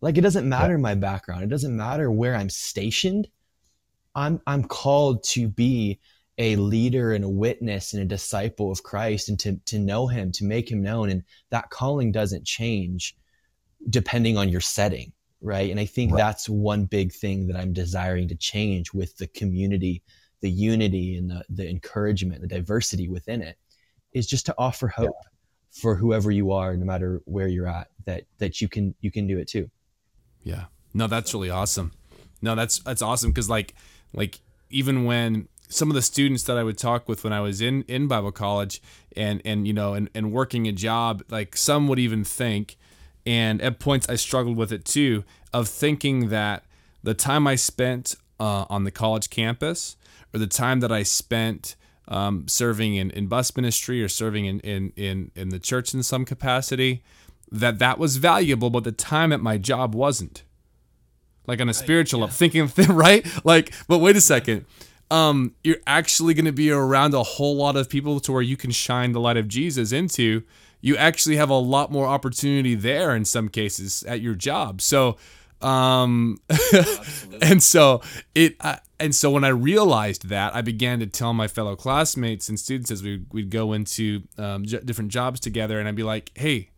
Like 0.00 0.16
it 0.16 0.22
doesn't 0.22 0.48
matter 0.48 0.74
yeah. 0.74 0.80
my 0.80 0.94
background. 0.94 1.42
It 1.42 1.48
doesn't 1.50 1.76
matter 1.76 2.10
where 2.10 2.36
I'm 2.36 2.50
stationed. 2.50 3.28
I'm 4.14 4.40
I'm 4.46 4.64
called 4.64 5.24
to 5.24 5.48
be 5.48 6.00
a 6.38 6.56
leader 6.56 7.12
and 7.12 7.24
a 7.24 7.28
witness 7.28 7.92
and 7.92 8.02
a 8.02 8.06
disciple 8.06 8.70
of 8.70 8.82
Christ 8.82 9.28
and 9.28 9.38
to 9.40 9.56
to 9.66 9.78
know 9.78 10.06
him, 10.06 10.32
to 10.32 10.44
make 10.44 10.70
him 10.70 10.82
known 10.82 11.10
and 11.10 11.22
that 11.50 11.70
calling 11.70 12.12
doesn't 12.12 12.44
change 12.44 13.16
depending 13.90 14.36
on 14.36 14.48
your 14.48 14.60
setting, 14.60 15.12
right? 15.40 15.70
And 15.70 15.78
I 15.78 15.86
think 15.86 16.12
right. 16.12 16.18
that's 16.18 16.48
one 16.48 16.84
big 16.84 17.12
thing 17.12 17.46
that 17.46 17.56
I'm 17.56 17.72
desiring 17.72 18.28
to 18.28 18.34
change 18.34 18.92
with 18.92 19.16
the 19.16 19.28
community, 19.28 20.02
the 20.40 20.50
unity 20.50 21.16
and 21.16 21.30
the 21.30 21.44
the 21.48 21.68
encouragement, 21.68 22.40
the 22.42 22.48
diversity 22.48 23.08
within 23.08 23.42
it 23.42 23.56
is 24.12 24.26
just 24.26 24.46
to 24.46 24.54
offer 24.58 24.88
hope. 24.88 25.06
Yeah 25.06 25.30
for 25.76 25.94
whoever 25.94 26.30
you 26.30 26.52
are, 26.52 26.74
no 26.74 26.86
matter 26.86 27.20
where 27.26 27.48
you're 27.48 27.68
at, 27.68 27.88
that 28.06 28.24
that 28.38 28.60
you 28.60 28.68
can 28.68 28.94
you 29.00 29.10
can 29.10 29.26
do 29.26 29.38
it 29.38 29.46
too. 29.46 29.70
Yeah. 30.42 30.64
No, 30.94 31.06
that's 31.06 31.34
really 31.34 31.50
awesome. 31.50 31.92
No, 32.40 32.54
that's 32.54 32.78
that's 32.78 33.02
awesome 33.02 33.30
because 33.30 33.50
like 33.50 33.74
like 34.14 34.40
even 34.70 35.04
when 35.04 35.48
some 35.68 35.90
of 35.90 35.94
the 35.94 36.02
students 36.02 36.44
that 36.44 36.56
I 36.56 36.62
would 36.62 36.78
talk 36.78 37.08
with 37.08 37.24
when 37.24 37.32
I 37.32 37.40
was 37.40 37.60
in 37.60 37.82
in 37.88 38.06
Bible 38.06 38.32
college 38.32 38.80
and 39.16 39.42
and 39.44 39.66
you 39.66 39.72
know 39.72 39.94
and, 39.94 40.10
and 40.14 40.32
working 40.32 40.66
a 40.66 40.72
job, 40.72 41.22
like 41.28 41.56
some 41.56 41.88
would 41.88 41.98
even 41.98 42.24
think, 42.24 42.76
and 43.24 43.60
at 43.62 43.78
points 43.78 44.08
I 44.08 44.16
struggled 44.16 44.56
with 44.56 44.72
it 44.72 44.84
too, 44.84 45.24
of 45.52 45.68
thinking 45.68 46.28
that 46.28 46.64
the 47.02 47.14
time 47.14 47.46
I 47.46 47.54
spent 47.54 48.16
uh, 48.38 48.66
on 48.68 48.84
the 48.84 48.90
college 48.90 49.30
campus 49.30 49.96
or 50.34 50.38
the 50.38 50.46
time 50.46 50.80
that 50.80 50.92
I 50.92 51.02
spent 51.02 51.76
um, 52.08 52.46
serving 52.48 52.94
in, 52.94 53.10
in 53.10 53.26
bus 53.26 53.54
ministry 53.56 54.02
or 54.02 54.08
serving 54.08 54.46
in, 54.46 54.60
in, 54.60 54.92
in, 54.96 55.30
in 55.34 55.48
the 55.48 55.58
church 55.58 55.94
in 55.94 56.02
some 56.02 56.24
capacity, 56.24 57.02
that 57.50 57.78
that 57.78 57.98
was 57.98 58.16
valuable, 58.16 58.70
but 58.70 58.84
the 58.84 58.92
time 58.92 59.32
at 59.32 59.40
my 59.40 59.58
job 59.58 59.94
wasn't. 59.94 60.42
Like 61.46 61.60
on 61.60 61.68
a 61.68 61.74
spiritual 61.74 62.20
yeah. 62.20 62.26
thinking, 62.26 62.70
right? 62.88 63.24
Like, 63.44 63.72
but 63.86 63.98
wait 63.98 64.16
a 64.16 64.20
second. 64.20 64.66
Um, 65.10 65.54
you're 65.62 65.76
actually 65.86 66.34
going 66.34 66.46
to 66.46 66.52
be 66.52 66.70
around 66.70 67.14
a 67.14 67.22
whole 67.22 67.56
lot 67.56 67.76
of 67.76 67.88
people 67.88 68.18
to 68.20 68.32
where 68.32 68.42
you 68.42 68.56
can 68.56 68.70
shine 68.72 69.12
the 69.12 69.20
light 69.20 69.36
of 69.36 69.46
Jesus 69.48 69.92
into. 69.92 70.42
You 70.80 70.96
actually 70.96 71.36
have 71.36 71.50
a 71.50 71.58
lot 71.58 71.92
more 71.92 72.06
opportunity 72.06 72.74
there 72.74 73.14
in 73.14 73.24
some 73.24 73.48
cases 73.48 74.02
at 74.04 74.20
your 74.20 74.34
job. 74.34 74.80
So, 74.82 75.16
um, 75.62 76.40
and 77.42 77.62
so 77.62 78.02
it, 78.34 78.56
I, 78.60 78.80
and 78.98 79.14
so 79.14 79.30
when 79.30 79.44
I 79.44 79.48
realized 79.48 80.28
that, 80.28 80.54
I 80.54 80.62
began 80.62 81.00
to 81.00 81.06
tell 81.06 81.32
my 81.34 81.48
fellow 81.48 81.76
classmates 81.76 82.48
and 82.48 82.58
students 82.58 82.90
as 82.90 83.02
we 83.02 83.24
we'd 83.30 83.50
go 83.50 83.72
into 83.72 84.22
um, 84.38 84.64
j- 84.64 84.80
different 84.84 85.10
jobs 85.10 85.40
together, 85.40 85.78
and 85.78 85.88
I'd 85.88 85.96
be 85.96 86.02
like, 86.02 86.30
"Hey, 86.34 86.70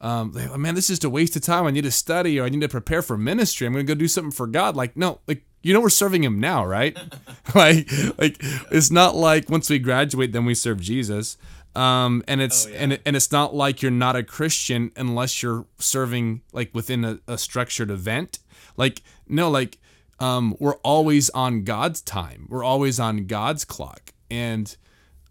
um, 0.00 0.32
man, 0.56 0.74
this 0.74 0.84
is 0.84 0.98
just 0.98 1.04
a 1.04 1.10
waste 1.10 1.36
of 1.36 1.42
time. 1.42 1.66
I 1.66 1.70
need 1.70 1.84
to 1.84 1.90
study 1.90 2.38
or 2.38 2.44
I 2.44 2.48
need 2.48 2.60
to 2.60 2.68
prepare 2.68 3.02
for 3.02 3.16
ministry. 3.16 3.66
I'm 3.66 3.72
going 3.72 3.86
to 3.86 3.94
go 3.94 3.98
do 3.98 4.08
something 4.08 4.30
for 4.30 4.46
God." 4.46 4.76
Like, 4.76 4.96
no, 4.96 5.20
like 5.26 5.44
you 5.64 5.72
know, 5.72 5.80
we're 5.80 5.88
serving 5.88 6.22
Him 6.22 6.38
now, 6.38 6.64
right? 6.64 6.96
like, 7.54 7.90
like 8.18 8.36
it's 8.70 8.90
not 8.90 9.16
like 9.16 9.48
once 9.48 9.70
we 9.70 9.78
graduate, 9.78 10.32
then 10.32 10.44
we 10.44 10.54
serve 10.54 10.80
Jesus. 10.80 11.36
Um, 11.74 12.22
and 12.28 12.40
it's 12.40 12.66
oh, 12.66 12.70
yeah. 12.70 12.76
and 12.76 12.92
it, 12.92 13.02
and 13.04 13.16
it's 13.16 13.32
not 13.32 13.54
like 13.54 13.82
you're 13.82 13.90
not 13.90 14.14
a 14.14 14.22
Christian 14.22 14.92
unless 14.94 15.42
you're 15.42 15.66
serving 15.78 16.42
like 16.52 16.72
within 16.72 17.04
a, 17.04 17.18
a 17.26 17.36
structured 17.38 17.90
event. 17.90 18.38
Like, 18.76 19.02
no, 19.26 19.50
like 19.50 19.78
um, 20.20 20.54
we're 20.60 20.76
always 20.76 21.30
on 21.30 21.64
God's 21.64 22.00
time. 22.00 22.46
We're 22.48 22.62
always 22.62 23.00
on 23.00 23.26
God's 23.26 23.64
clock, 23.64 24.12
and 24.30 24.76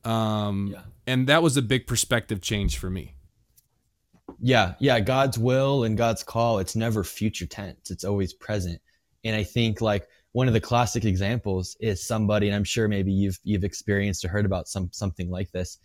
um, 0.03 0.71
yeah. 0.73 0.81
and 1.07 1.27
that 1.27 1.41
was 1.41 1.55
a 1.55 1.61
big 1.61 1.87
perspective 1.87 2.41
change 2.41 2.77
for 2.77 2.89
me. 2.89 3.13
Yeah, 4.39 4.73
yeah, 4.79 4.99
God's 4.99 5.37
will 5.37 5.83
and 5.83 5.97
God's 5.97 6.23
call. 6.23 6.59
It's 6.59 6.75
never 6.75 7.03
future 7.03 7.45
tense. 7.45 7.91
It's 7.91 8.03
always 8.03 8.33
present. 8.33 8.81
And 9.23 9.35
I 9.35 9.43
think 9.43 9.79
like 9.79 10.07
one 10.33 10.47
of 10.47 10.53
the 10.53 10.59
classic 10.59 11.05
examples 11.05 11.77
is 11.79 12.05
somebody, 12.05 12.47
and 12.47 12.55
I'm 12.55 12.63
sure 12.63 12.87
maybe 12.87 13.11
you've 13.11 13.39
you've 13.43 13.63
experienced 13.63 14.25
or 14.25 14.27
heard 14.27 14.45
about 14.45 14.67
some 14.67 14.89
something 14.91 15.29
like 15.29 15.51
this, 15.51 15.77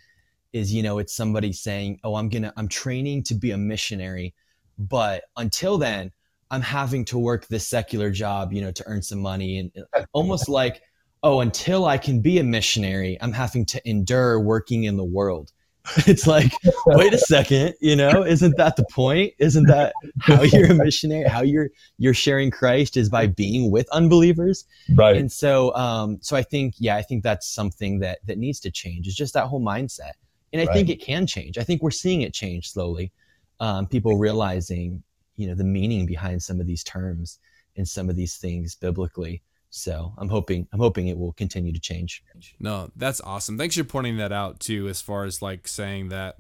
is 0.53 0.73
you 0.73 0.83
know 0.83 0.99
it's 0.99 1.15
somebody 1.15 1.53
saying, 1.53 2.01
"Oh, 2.03 2.17
I'm 2.17 2.29
gonna 2.29 2.53
I'm 2.57 2.69
training 2.69 3.23
to 3.25 3.35
be 3.35 3.53
a 3.53 3.59
missionary, 3.59 4.35
but 4.79 5.25
until 5.37 5.79
then, 5.79 6.13
I'm 6.51 6.63
having 6.63 7.05
to 7.07 7.19
work 7.19 7.47
this 7.49 7.69
secular 7.69 8.11
job, 8.11 8.53
you 8.53 8.63
know, 8.63 8.73
to 8.73 8.85
earn 8.87 9.03
some 9.03 9.21
money 9.21 9.59
and 9.59 9.85
uh, 9.95 10.05
almost 10.13 10.49
like, 10.49 10.81
oh, 11.23 11.41
until 11.41 11.85
I 11.85 11.99
can 11.99 12.21
be 12.21 12.39
a 12.39 12.45
missionary, 12.45 13.19
I'm 13.21 13.33
having 13.33 13.67
to 13.67 13.89
endure 13.89 14.41
working 14.41 14.85
in 14.85 14.97
the 14.97 15.05
world. 15.05 15.53
It's 16.07 16.27
like, 16.27 16.53
wait 16.87 17.13
a 17.13 17.19
second, 17.19 17.75
you 17.81 17.97
know, 17.97 18.25
isn't 18.25 18.57
that 18.57 18.77
the 18.77 18.85
point? 18.91 19.35
Isn't 19.39 19.67
that 19.69 19.95
how 20.21 20.43
you're 20.43 20.71
a 20.71 20.75
missionary? 20.75 21.29
How 21.29 21.43
you're 21.43 21.71
you're 21.99 22.15
sharing 22.15 22.51
Christ 22.51 22.97
is 22.97 23.09
by 23.09 23.27
being 23.27 23.71
with 23.71 23.89
unbelievers. 23.91 24.65
Right. 24.95 25.17
And 25.17 25.31
so 25.31 25.75
um 25.75 26.19
so 26.21 26.37
I 26.37 26.43
think 26.43 26.75
yeah, 26.79 26.97
I 26.97 27.03
think 27.03 27.23
that's 27.23 27.47
something 27.47 28.01
that 28.01 28.19
that 28.27 28.39
needs 28.39 28.61
to 28.61 28.71
change. 28.71 29.07
Is 29.07 29.15
just 29.15 29.35
that 29.35 29.47
whole 29.47 29.61
mindset. 29.61 30.13
And 30.53 30.63
I 30.63 30.65
right. 30.65 30.75
think 30.75 30.89
it 30.89 31.03
can 31.03 31.27
change. 31.27 31.59
I 31.59 31.65
think 31.65 31.83
we're 31.83 31.91
seeing 31.91 32.23
it 32.23 32.33
change 32.33 32.71
slowly. 32.71 33.13
Um, 33.61 33.87
people 33.87 34.17
realizing 34.17 35.03
you 35.37 35.47
know 35.47 35.55
the 35.55 35.65
meaning 35.65 36.07
behind 36.07 36.43
some 36.43 36.61
of 36.61 36.67
these 36.67 36.85
terms 36.85 37.39
and 37.77 37.87
some 37.87 38.09
of 38.09 38.17
these 38.17 38.37
things 38.37 38.75
biblically 38.75 39.43
so 39.71 40.15
i'm 40.19 40.29
hoping 40.29 40.67
i'm 40.73 40.81
hoping 40.81 41.09
it 41.09 41.19
will 41.19 41.33
continue 41.33 41.73
to 41.73 41.81
change. 41.81 42.23
No 42.59 42.91
that's 42.97 43.21
awesome. 43.21 43.59
Thanks 43.59 43.77
for 43.77 43.85
pointing 43.85 44.17
that 44.17 44.33
out 44.33 44.61
too 44.61 44.89
as 44.89 45.01
far 45.01 45.25
as 45.25 45.43
like 45.43 45.69
saying 45.69 46.09
that 46.09 46.39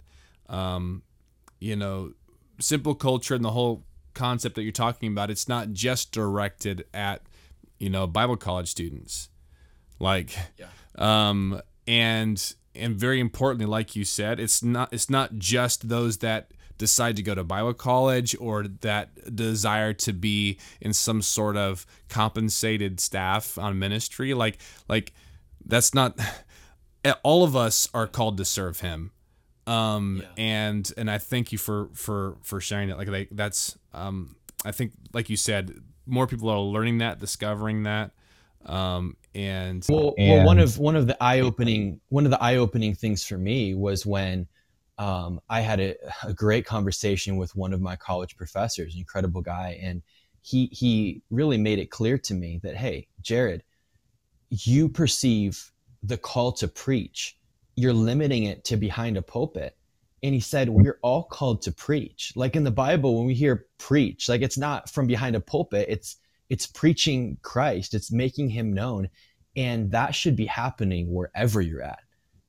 um 0.48 1.02
you 1.60 1.76
know 1.76 2.12
simple 2.58 2.94
culture 2.94 3.34
and 3.34 3.44
the 3.44 3.50
whole 3.50 3.84
concept 4.14 4.54
that 4.56 4.62
you're 4.62 4.72
talking 4.72 5.12
about 5.12 5.30
it's 5.30 5.48
not 5.48 5.72
just 5.72 6.10
directed 6.10 6.84
at 6.94 7.22
you 7.78 7.90
know 7.90 8.06
bible 8.06 8.36
college 8.36 8.68
students. 8.68 9.28
Like 10.00 10.36
yeah. 10.56 10.68
um 10.96 11.60
and 11.86 12.54
and 12.74 12.96
very 12.96 13.20
importantly 13.20 13.66
like 13.66 13.96
you 13.96 14.04
said 14.04 14.38
it's 14.40 14.62
not 14.62 14.92
it's 14.92 15.10
not 15.10 15.36
just 15.38 15.88
those 15.88 16.18
that 16.18 16.52
decide 16.78 17.16
to 17.16 17.22
go 17.22 17.34
to 17.34 17.44
Bible 17.44 17.74
college 17.74 18.34
or 18.40 18.64
that 18.80 19.34
desire 19.34 19.92
to 19.92 20.12
be 20.12 20.58
in 20.80 20.92
some 20.92 21.20
sort 21.20 21.56
of 21.56 21.84
compensated 22.08 23.00
staff 23.00 23.58
on 23.58 23.78
ministry. 23.78 24.32
Like, 24.34 24.58
like 24.88 25.12
that's 25.64 25.92
not. 25.92 26.18
All 27.22 27.44
of 27.44 27.54
us 27.56 27.88
are 27.94 28.06
called 28.06 28.36
to 28.38 28.44
serve 28.44 28.80
Him, 28.80 29.12
um, 29.66 30.22
yeah. 30.22 30.28
and 30.36 30.92
and 30.96 31.10
I 31.10 31.18
thank 31.18 31.52
you 31.52 31.58
for 31.58 31.88
for 31.94 32.36
for 32.42 32.60
sharing 32.60 32.90
it. 32.90 32.98
Like, 32.98 33.08
like 33.08 33.28
that's 33.30 33.78
um, 33.94 34.36
I 34.64 34.72
think 34.72 34.92
like 35.12 35.30
you 35.30 35.36
said, 35.36 35.72
more 36.06 36.26
people 36.26 36.50
are 36.50 36.58
learning 36.58 36.98
that, 36.98 37.18
discovering 37.18 37.84
that, 37.84 38.10
um, 38.66 39.16
and 39.34 39.86
well, 39.88 40.14
and, 40.18 40.38
well, 40.38 40.46
one 40.46 40.58
of 40.58 40.78
one 40.78 40.96
of 40.96 41.06
the 41.06 41.16
eye 41.22 41.40
opening 41.40 42.00
one 42.08 42.24
of 42.24 42.30
the 42.30 42.42
eye 42.42 42.56
opening 42.56 42.94
things 42.94 43.24
for 43.24 43.38
me 43.38 43.74
was 43.74 44.04
when 44.04 44.46
um, 44.98 45.40
I 45.48 45.60
had 45.60 45.80
a, 45.80 45.94
a, 46.24 46.34
great 46.34 46.66
conversation 46.66 47.36
with 47.36 47.54
one 47.54 47.72
of 47.72 47.80
my 47.80 47.94
college 47.94 48.36
professors, 48.36 48.94
an 48.94 48.98
incredible 49.00 49.40
guy, 49.40 49.78
and 49.80 50.02
he 50.42 50.66
he 50.66 51.22
really 51.30 51.56
made 51.56 51.78
it 51.78 51.90
clear 51.90 52.18
to 52.18 52.34
me 52.34 52.60
that 52.64 52.76
hey, 52.76 53.06
Jared, 53.22 53.62
you 54.50 54.88
perceive 54.88 55.70
the 56.02 56.16
call 56.16 56.52
to 56.52 56.68
preach, 56.68 57.36
you're 57.76 57.92
limiting 57.92 58.44
it 58.44 58.64
to 58.64 58.76
behind 58.76 59.16
a 59.16 59.22
pulpit. 59.22 59.76
And 60.22 60.34
he 60.34 60.40
said, 60.40 60.68
We're 60.68 60.98
all 61.02 61.24
called 61.24 61.62
to 61.62 61.72
preach. 61.72 62.32
Like 62.34 62.56
in 62.56 62.64
the 62.64 62.70
Bible, 62.70 63.16
when 63.16 63.26
we 63.26 63.34
hear 63.34 63.66
preach, 63.78 64.28
like 64.28 64.42
it's 64.42 64.58
not 64.58 64.90
from 64.90 65.06
behind 65.06 65.36
a 65.36 65.40
pulpit, 65.40 65.86
it's 65.88 66.16
it's 66.48 66.66
preaching 66.66 67.36
Christ, 67.42 67.94
it's 67.94 68.10
making 68.10 68.50
him 68.50 68.72
known. 68.72 69.08
And 69.54 69.90
that 69.92 70.14
should 70.14 70.34
be 70.34 70.46
happening 70.46 71.12
wherever 71.12 71.60
you're 71.60 71.82
at. 71.82 72.00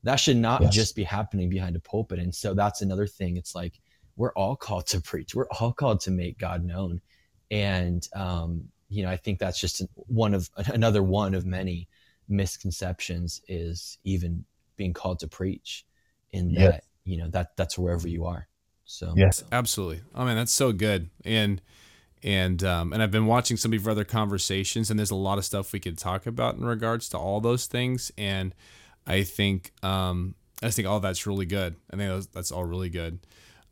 That 0.04 0.18
should 0.18 0.38
not 0.38 0.62
yes. 0.62 0.74
just 0.74 0.96
be 0.96 1.04
happening 1.04 1.50
behind 1.50 1.76
a 1.76 1.80
pulpit. 1.80 2.20
And 2.20 2.34
so 2.34 2.54
that's 2.54 2.82
another 2.82 3.08
thing. 3.08 3.38
It's 3.38 3.54
like 3.54 3.80
we're 4.16 4.34
all 4.34 4.56
called 4.56 4.88
to 4.88 5.02
preach. 5.02 5.36
We're 5.36 5.48
all 5.60 5.74
called 5.74 6.00
to 6.02 6.12
make 6.12 6.38
God 6.38 6.64
known. 6.64 7.02
And 7.52 8.08
um, 8.16 8.64
you 8.90 9.04
know, 9.04 9.10
I 9.10 9.18
think 9.18 9.40
that's 9.40 9.60
just 9.60 9.82
one 9.94 10.34
of 10.34 10.50
another 10.74 11.04
one 11.04 11.34
of 11.34 11.46
many 11.46 11.88
misconceptions 12.28 13.42
is 13.48 13.98
even 14.04 14.46
being 14.78 14.94
called 14.94 15.20
to 15.20 15.28
preach 15.28 15.86
in 16.32 16.54
that, 16.54 16.62
yes. 16.62 16.82
you 17.04 17.18
know, 17.18 17.30
that 17.30 17.56
that's 17.58 17.78
wherever 17.78 18.08
you 18.08 18.26
are. 18.26 18.48
So 18.86 19.14
Yes, 19.16 19.44
absolutely. 19.52 20.02
I 20.16 20.26
mean, 20.26 20.36
that's 20.36 20.52
so 20.52 20.72
good. 20.72 21.10
And 21.24 21.62
and 22.24 22.64
um, 22.64 22.92
and 22.92 23.02
I've 23.02 23.12
been 23.12 23.28
watching 23.28 23.56
some 23.56 23.72
of 23.72 23.82
your 23.82 23.92
other 23.92 24.04
conversations, 24.04 24.90
and 24.90 25.00
there's 25.00 25.12
a 25.12 25.16
lot 25.16 25.38
of 25.38 25.46
stuff 25.46 25.72
we 25.72 25.80
could 25.80 25.98
talk 25.98 26.26
about 26.26 26.56
in 26.56 26.66
regards 26.66 27.08
to 27.10 27.18
all 27.18 27.40
those 27.40 27.66
things. 27.66 28.12
And 28.18 28.54
I 29.10 29.24
think 29.24 29.74
um, 29.84 30.36
I 30.62 30.70
think 30.70 30.88
all 30.88 31.00
that's 31.00 31.26
really 31.26 31.46
good. 31.46 31.76
I 31.92 31.98
think 31.98 32.12
that's, 32.12 32.26
that's 32.28 32.52
all 32.52 32.64
really 32.64 32.90
good. 32.90 33.20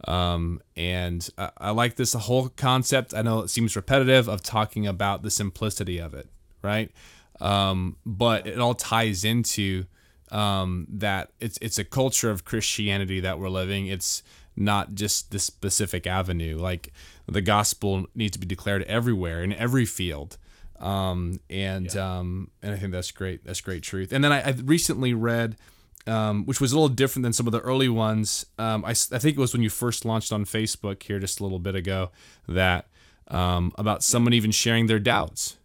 Um, 0.05 0.61
and 0.75 1.27
I, 1.37 1.51
I, 1.57 1.71
like 1.71 1.95
this 1.95 2.13
whole 2.13 2.49
concept. 2.49 3.13
I 3.13 3.21
know 3.21 3.39
it 3.39 3.49
seems 3.49 3.75
repetitive 3.75 4.27
of 4.27 4.43
talking 4.43 4.85
about 4.85 5.23
the 5.23 5.31
simplicity 5.31 5.97
of 5.99 6.13
it, 6.13 6.27
right? 6.61 6.91
Um, 7.39 7.97
but 8.05 8.45
it 8.45 8.59
all 8.59 8.75
ties 8.75 9.23
into 9.23 9.85
um, 10.31 10.87
that 10.89 11.31
it's 11.39 11.57
it's 11.61 11.77
a 11.77 11.83
culture 11.83 12.29
of 12.29 12.45
Christianity 12.45 13.19
that 13.21 13.39
we're 13.39 13.49
living. 13.49 13.87
It's 13.87 14.23
not 14.55 14.95
just 14.95 15.31
this 15.31 15.43
specific 15.43 16.07
avenue. 16.07 16.57
Like 16.57 16.91
the 17.27 17.41
gospel 17.41 18.07
needs 18.15 18.33
to 18.33 18.39
be 18.39 18.47
declared 18.47 18.83
everywhere 18.83 19.43
in 19.43 19.53
every 19.53 19.85
field. 19.85 20.37
Um, 20.79 21.39
and 21.49 21.93
yeah. 21.93 22.19
um, 22.19 22.51
and 22.61 22.73
I 22.73 22.77
think 22.77 22.91
that's 22.91 23.11
great. 23.11 23.43
That's 23.45 23.61
great 23.61 23.83
truth. 23.83 24.11
And 24.11 24.23
then 24.23 24.31
I, 24.31 24.41
I 24.41 24.55
recently 24.63 25.13
read, 25.13 25.57
um, 26.05 26.45
which 26.45 26.61
was 26.61 26.71
a 26.71 26.75
little 26.75 26.89
different 26.89 27.23
than 27.23 27.33
some 27.33 27.47
of 27.47 27.51
the 27.51 27.61
early 27.61 27.89
ones. 27.89 28.45
Um, 28.59 28.85
I, 28.85 28.91
I 28.91 28.93
think 28.93 29.37
it 29.37 29.37
was 29.37 29.53
when 29.53 29.63
you 29.63 29.69
first 29.69 30.05
launched 30.05 30.31
on 30.31 30.45
Facebook 30.45 31.01
here 31.03 31.19
just 31.19 31.39
a 31.39 31.43
little 31.43 31.59
bit 31.59 31.75
ago 31.75 32.11
that 32.47 32.87
um, 33.29 33.71
about 33.77 34.03
someone 34.03 34.33
even 34.33 34.51
sharing 34.51 34.87
their 34.87 34.99
doubts 34.99 35.57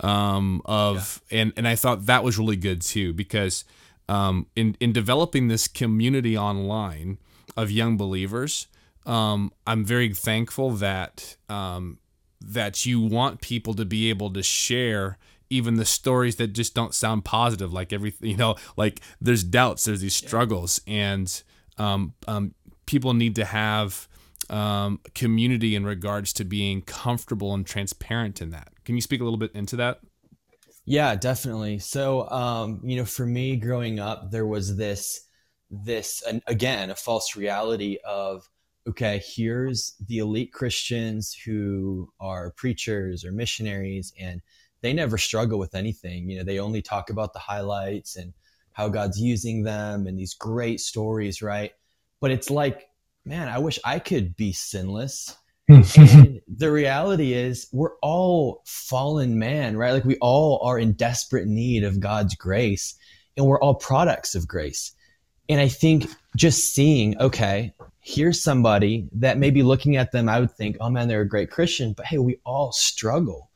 um, 0.00 0.62
of 0.64 1.22
yeah. 1.30 1.42
and 1.42 1.52
and 1.56 1.68
I 1.68 1.74
thought 1.74 2.06
that 2.06 2.24
was 2.24 2.38
really 2.38 2.56
good 2.56 2.82
too 2.82 3.12
because 3.12 3.64
um, 4.08 4.46
in 4.56 4.76
in 4.80 4.92
developing 4.92 5.48
this 5.48 5.68
community 5.68 6.36
online 6.36 7.18
of 7.56 7.70
young 7.70 7.96
believers, 7.96 8.66
um, 9.06 9.52
I'm 9.66 9.84
very 9.84 10.12
thankful 10.12 10.70
that 10.72 11.36
um, 11.48 11.98
that 12.44 12.84
you 12.86 13.00
want 13.00 13.40
people 13.40 13.74
to 13.74 13.84
be 13.84 14.10
able 14.10 14.32
to 14.32 14.42
share 14.42 15.18
even 15.50 15.74
the 15.74 15.84
stories 15.84 16.36
that 16.36 16.48
just 16.48 16.74
don't 16.74 16.94
sound 16.94 17.24
positive, 17.24 17.72
like 17.72 17.92
everything 17.92 18.30
you 18.30 18.36
know, 18.36 18.56
like 18.76 19.00
there's 19.20 19.44
doubts, 19.44 19.84
there's 19.84 20.00
these 20.00 20.16
struggles, 20.16 20.80
and 20.86 21.42
um, 21.78 22.14
um, 22.26 22.54
people 22.86 23.12
need 23.12 23.34
to 23.36 23.44
have 23.44 24.08
um, 24.48 25.00
community 25.14 25.74
in 25.74 25.84
regards 25.84 26.32
to 26.34 26.44
being 26.44 26.82
comfortable 26.82 27.54
and 27.54 27.66
transparent 27.66 28.40
in 28.40 28.50
that. 28.50 28.68
Can 28.84 28.94
you 28.94 29.00
speak 29.00 29.20
a 29.20 29.24
little 29.24 29.38
bit 29.38 29.52
into 29.54 29.76
that? 29.76 30.00
Yeah, 30.84 31.14
definitely. 31.14 31.78
So, 31.78 32.28
um, 32.30 32.80
you 32.82 32.96
know, 32.96 33.04
for 33.04 33.24
me 33.24 33.56
growing 33.56 34.00
up, 34.00 34.30
there 34.30 34.46
was 34.46 34.76
this, 34.76 35.28
this, 35.70 36.22
again, 36.46 36.90
a 36.90 36.96
false 36.96 37.36
reality 37.36 37.98
of, 38.04 38.48
okay, 38.88 39.22
here's 39.24 39.94
the 40.06 40.18
elite 40.18 40.52
Christians 40.52 41.34
who 41.44 42.12
are 42.20 42.52
preachers 42.52 43.24
or 43.24 43.32
missionaries, 43.32 44.12
and 44.20 44.40
they 44.80 44.92
never 44.92 45.18
struggle 45.18 45.58
with 45.58 45.74
anything. 45.74 46.28
You 46.28 46.38
know, 46.38 46.44
they 46.44 46.58
only 46.58 46.82
talk 46.82 47.10
about 47.10 47.32
the 47.32 47.38
highlights 47.38 48.16
and 48.16 48.32
how 48.72 48.88
God's 48.88 49.20
using 49.20 49.62
them 49.62 50.06
and 50.06 50.18
these 50.18 50.34
great 50.34 50.80
stories, 50.80 51.42
right? 51.42 51.72
But 52.20 52.30
it's 52.30 52.50
like, 52.50 52.88
man, 53.24 53.48
I 53.48 53.58
wish 53.58 53.78
I 53.84 53.98
could 53.98 54.36
be 54.36 54.52
sinless 54.52 55.36
the 55.68 56.70
reality 56.70 57.32
is 57.32 57.68
we're 57.72 57.96
all 58.02 58.62
fallen 58.66 59.38
man, 59.38 59.76
right? 59.76 59.92
Like 59.92 60.04
we 60.04 60.16
all 60.20 60.60
are 60.64 60.78
in 60.78 60.92
desperate 60.92 61.46
need 61.46 61.84
of 61.84 62.00
God's 62.00 62.34
grace 62.34 62.94
and 63.36 63.46
we're 63.46 63.60
all 63.60 63.76
products 63.76 64.34
of 64.34 64.48
grace. 64.48 64.92
And 65.48 65.60
I 65.60 65.68
think 65.68 66.06
just 66.36 66.74
seeing, 66.74 67.18
okay, 67.18 67.72
here's 68.00 68.42
somebody 68.42 69.08
that 69.12 69.38
maybe 69.38 69.62
looking 69.62 69.96
at 69.96 70.12
them, 70.12 70.28
I 70.28 70.40
would 70.40 70.50
think, 70.50 70.76
oh 70.80 70.90
man, 70.90 71.08
they're 71.08 71.20
a 71.20 71.28
great 71.28 71.50
Christian, 71.50 71.92
but 71.92 72.06
hey, 72.06 72.18
we 72.18 72.38
all 72.44 72.72
struggle. 72.72 73.50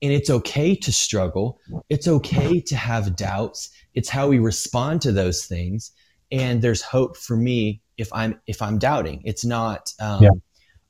And 0.00 0.12
it's 0.12 0.30
okay 0.30 0.76
to 0.76 0.92
struggle. 0.92 1.58
It's 1.88 2.06
okay 2.06 2.60
to 2.60 2.76
have 2.76 3.16
doubts. 3.16 3.70
It's 3.94 4.08
how 4.08 4.28
we 4.28 4.38
respond 4.38 5.02
to 5.02 5.12
those 5.12 5.46
things. 5.46 5.90
And 6.30 6.62
there's 6.62 6.82
hope 6.82 7.16
for 7.16 7.36
me 7.36 7.80
if 7.96 8.08
I'm 8.12 8.40
if 8.46 8.62
I'm 8.62 8.78
doubting. 8.78 9.22
It's 9.24 9.44
not 9.44 9.92
um, 9.98 10.22
yeah 10.22 10.30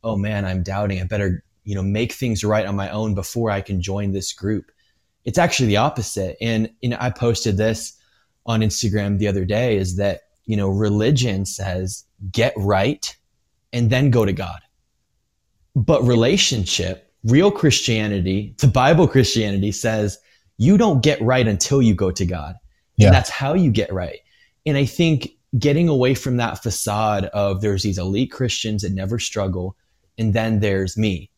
oh 0.04 0.16
man, 0.16 0.44
I'm 0.44 0.62
doubting. 0.62 1.00
I 1.00 1.04
better, 1.04 1.44
you 1.64 1.74
know, 1.74 1.82
make 1.82 2.12
things 2.12 2.44
right 2.44 2.66
on 2.66 2.76
my 2.76 2.90
own 2.90 3.14
before 3.14 3.50
I 3.50 3.60
can 3.60 3.80
join 3.80 4.12
this 4.12 4.32
group. 4.32 4.70
It's 5.24 5.38
actually 5.38 5.66
the 5.66 5.78
opposite. 5.78 6.36
And, 6.40 6.70
you 6.80 6.88
know, 6.88 6.96
I 7.00 7.10
posted 7.10 7.56
this 7.56 7.94
on 8.46 8.60
Instagram 8.60 9.18
the 9.18 9.28
other 9.28 9.44
day 9.44 9.76
is 9.76 9.96
that, 9.96 10.22
you 10.48 10.56
know, 10.56 10.70
religion 10.70 11.44
says 11.44 12.04
get 12.32 12.54
right 12.56 13.14
and 13.72 13.90
then 13.90 14.10
go 14.10 14.24
to 14.24 14.32
God. 14.32 14.58
But 15.76 16.02
relationship, 16.02 17.12
real 17.22 17.50
Christianity, 17.50 18.54
the 18.58 18.66
Bible 18.66 19.06
Christianity 19.06 19.70
says 19.70 20.18
you 20.56 20.78
don't 20.78 21.02
get 21.02 21.20
right 21.20 21.46
until 21.46 21.82
you 21.82 21.94
go 21.94 22.10
to 22.10 22.24
God. 22.24 22.56
Yeah. 22.96 23.08
And 23.08 23.14
that's 23.14 23.28
how 23.28 23.52
you 23.52 23.70
get 23.70 23.92
right. 23.92 24.20
And 24.64 24.78
I 24.78 24.86
think 24.86 25.28
getting 25.58 25.86
away 25.86 26.14
from 26.14 26.38
that 26.38 26.62
facade 26.62 27.26
of 27.26 27.60
there's 27.60 27.82
these 27.82 27.98
elite 27.98 28.32
Christians 28.32 28.82
that 28.82 28.92
never 28.92 29.18
struggle 29.18 29.76
and 30.16 30.32
then 30.32 30.60
there's 30.60 30.96
me. 30.96 31.30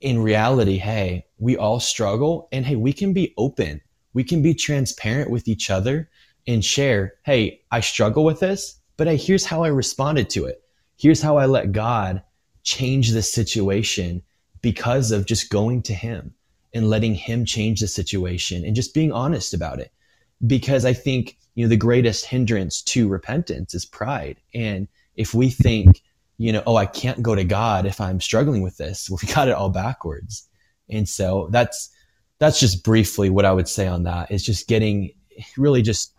In 0.00 0.22
reality, 0.22 0.78
hey, 0.78 1.26
we 1.38 1.54
all 1.54 1.80
struggle 1.80 2.48
and 2.50 2.64
hey, 2.64 2.76
we 2.76 2.94
can 2.94 3.12
be 3.12 3.34
open. 3.36 3.82
We 4.14 4.24
can 4.24 4.40
be 4.40 4.54
transparent 4.54 5.30
with 5.30 5.48
each 5.48 5.68
other 5.68 6.08
and 6.48 6.64
share, 6.64 7.14
hey, 7.24 7.60
I 7.70 7.78
struggle 7.78 8.24
with 8.24 8.40
this, 8.40 8.80
but 8.96 9.06
hey, 9.06 9.16
here's 9.16 9.44
how 9.44 9.62
I 9.62 9.68
responded 9.68 10.28
to 10.30 10.46
it. 10.46 10.60
Here's 10.96 11.22
how 11.22 11.36
I 11.36 11.46
let 11.46 11.70
God 11.70 12.22
change 12.64 13.12
the 13.12 13.22
situation 13.22 14.22
because 14.60 15.12
of 15.12 15.26
just 15.26 15.50
going 15.50 15.82
to 15.82 15.94
Him 15.94 16.34
and 16.74 16.90
letting 16.90 17.14
Him 17.14 17.44
change 17.44 17.80
the 17.80 17.86
situation 17.86 18.64
and 18.64 18.74
just 18.74 18.94
being 18.94 19.12
honest 19.12 19.54
about 19.54 19.78
it. 19.78 19.92
Because 20.44 20.84
I 20.84 20.92
think, 20.92 21.38
you 21.54 21.64
know, 21.64 21.68
the 21.68 21.76
greatest 21.76 22.24
hindrance 22.24 22.82
to 22.82 23.06
repentance 23.06 23.74
is 23.74 23.84
pride. 23.84 24.40
And 24.52 24.88
if 25.14 25.34
we 25.34 25.50
think 25.50 26.02
you 26.38 26.52
know, 26.52 26.62
oh, 26.66 26.76
I 26.76 26.86
can't 26.86 27.22
go 27.22 27.34
to 27.34 27.44
God 27.44 27.84
if 27.84 28.00
I'm 28.00 28.20
struggling 28.20 28.62
with 28.62 28.76
this. 28.76 29.10
Well, 29.10 29.18
we 29.26 29.32
got 29.32 29.48
it 29.48 29.54
all 29.54 29.68
backwards. 29.68 30.48
And 30.88 31.06
so 31.08 31.48
that's, 31.50 31.90
that's 32.38 32.60
just 32.60 32.84
briefly 32.84 33.28
what 33.28 33.44
I 33.44 33.52
would 33.52 33.68
say 33.68 33.86
on 33.86 34.04
that 34.04 34.30
is 34.30 34.44
just 34.44 34.68
getting 34.68 35.10
really 35.56 35.82
just 35.82 36.14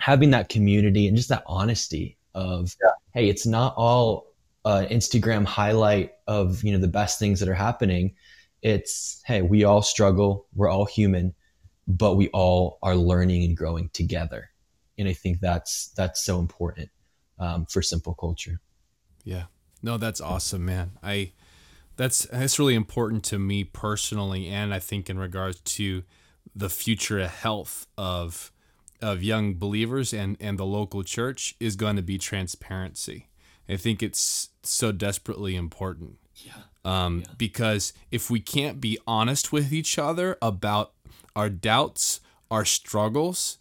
having 0.00 0.30
that 0.30 0.48
community 0.48 1.06
and 1.06 1.16
just 1.16 1.28
that 1.28 1.44
honesty 1.46 2.16
of, 2.34 2.74
yeah. 2.82 2.90
Hey, 3.14 3.28
it's 3.28 3.46
not 3.46 3.74
all 3.76 4.32
uh, 4.64 4.86
Instagram 4.90 5.44
highlight 5.44 6.12
of, 6.26 6.62
you 6.64 6.72
know, 6.72 6.78
the 6.78 6.88
best 6.88 7.18
things 7.18 7.40
that 7.40 7.48
are 7.48 7.54
happening. 7.54 8.14
It's, 8.62 9.22
Hey, 9.26 9.42
we 9.42 9.64
all 9.64 9.82
struggle. 9.82 10.46
We're 10.54 10.68
all 10.68 10.84
human, 10.84 11.34
but 11.86 12.16
we 12.16 12.28
all 12.28 12.78
are 12.82 12.96
learning 12.96 13.44
and 13.44 13.56
growing 13.56 13.90
together. 13.92 14.50
And 14.98 15.08
I 15.08 15.12
think 15.12 15.40
that's, 15.40 15.88
that's 15.96 16.24
so 16.24 16.38
important 16.38 16.90
um, 17.38 17.66
for 17.66 17.82
simple 17.82 18.14
culture. 18.14 18.60
Yeah. 19.24 19.44
No, 19.82 19.96
that's 19.96 20.20
awesome, 20.20 20.64
man. 20.64 20.92
I 21.02 21.32
that's 21.96 22.26
that's 22.26 22.58
really 22.58 22.74
important 22.74 23.24
to 23.24 23.38
me 23.38 23.64
personally 23.64 24.48
and 24.48 24.72
I 24.72 24.78
think 24.78 25.10
in 25.10 25.18
regards 25.18 25.60
to 25.60 26.02
the 26.54 26.70
future 26.70 27.26
health 27.28 27.86
of 27.98 28.50
of 29.02 29.22
young 29.22 29.54
believers 29.54 30.12
and 30.12 30.36
and 30.40 30.58
the 30.58 30.66
local 30.66 31.02
church 31.02 31.54
is 31.60 31.76
going 31.76 31.96
to 31.96 32.02
be 32.02 32.18
transparency. 32.18 33.28
I 33.68 33.76
think 33.76 34.02
it's 34.02 34.50
so 34.62 34.90
desperately 34.92 35.54
important. 35.54 36.18
Yeah. 36.36 36.52
Um, 36.84 37.20
yeah. 37.20 37.34
because 37.36 37.92
if 38.10 38.30
we 38.30 38.40
can't 38.40 38.80
be 38.80 38.98
honest 39.06 39.52
with 39.52 39.72
each 39.72 39.98
other 39.98 40.38
about 40.40 40.92
our 41.36 41.50
doubts, 41.50 42.20
our 42.50 42.64
struggles, 42.64 43.58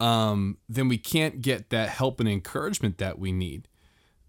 um, 0.00 0.56
then 0.68 0.88
we 0.88 0.98
can't 0.98 1.42
get 1.42 1.70
that 1.70 1.90
help 1.90 2.18
and 2.18 2.28
encouragement 2.28 2.98
that 2.98 3.18
we 3.18 3.30
need 3.30 3.68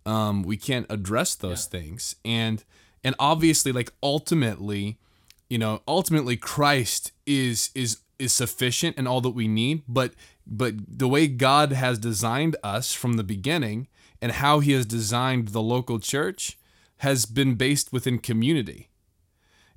um, 0.08 0.42
we 0.42 0.56
can't 0.56 0.86
address 0.90 1.36
those 1.36 1.68
yeah. 1.72 1.80
things 1.80 2.16
and 2.24 2.64
and 3.04 3.14
obviously 3.20 3.72
like 3.72 3.92
ultimately 4.02 4.98
you 5.50 5.58
know 5.58 5.82
ultimately 5.88 6.38
christ 6.38 7.12
is 7.26 7.70
is 7.76 7.98
is 8.20 8.34
sufficient 8.34 8.96
and 8.98 9.08
all 9.08 9.22
that 9.22 9.32
we 9.32 9.48
need 9.48 9.82
but 9.88 10.14
but 10.46 10.74
the 10.88 11.08
way 11.08 11.28
god 11.28 11.72
has 11.72 11.98
designed 12.00 12.56
us 12.64 12.94
from 12.94 13.14
the 13.14 13.24
beginning 13.24 13.88
and 14.22 14.34
how 14.34 14.60
he 14.60 14.72
has 14.72 14.86
designed 14.86 15.50
the 15.50 15.62
local 15.62 16.00
church 16.00 16.58
has 16.98 17.26
been 17.26 17.56
based 17.56 17.94
within 17.94 18.18
community. 18.20 18.90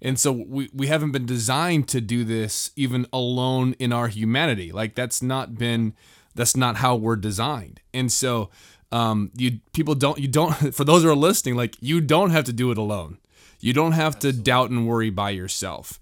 And 0.03 0.19
so 0.19 0.33
we, 0.33 0.71
we 0.73 0.87
haven't 0.87 1.13
been 1.13 1.27
designed 1.27 1.89
to 1.89 2.01
do 2.01 2.25
this 2.25 2.71
even 2.75 3.07
alone 3.13 3.75
in 3.79 3.93
our 3.93 4.09
humanity. 4.09 4.73
Like 4.73 4.95
that's 4.95 5.21
not 5.21 5.59
been 5.59 5.95
that's 6.35 6.57
not 6.57 6.77
how 6.77 6.97
we're 6.97 7.17
designed. 7.17 7.81
And 7.93 8.11
so 8.11 8.49
um, 8.93 9.31
you 9.37 9.61
people 9.75 9.95
don't 9.95 10.19
you 10.19 10.29
don't 10.29 10.53
for 10.75 10.85
those 10.85 11.03
who 11.03 11.11
are 11.11 11.17
listening 11.17 11.55
like 11.55 11.77
you 11.81 12.01
don't 12.01 12.31
have 12.31 12.45
to 12.45 12.53
do 12.53 12.71
it 12.71 12.79
alone. 12.79 13.19
You 13.61 13.75
don't 13.75 13.93
have 13.93 14.19
to 14.21 14.33
doubt 14.33 14.71
and 14.71 14.89
worry 14.89 15.11
by 15.11 15.31
yourself. 15.31 16.01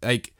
Like 0.00 0.32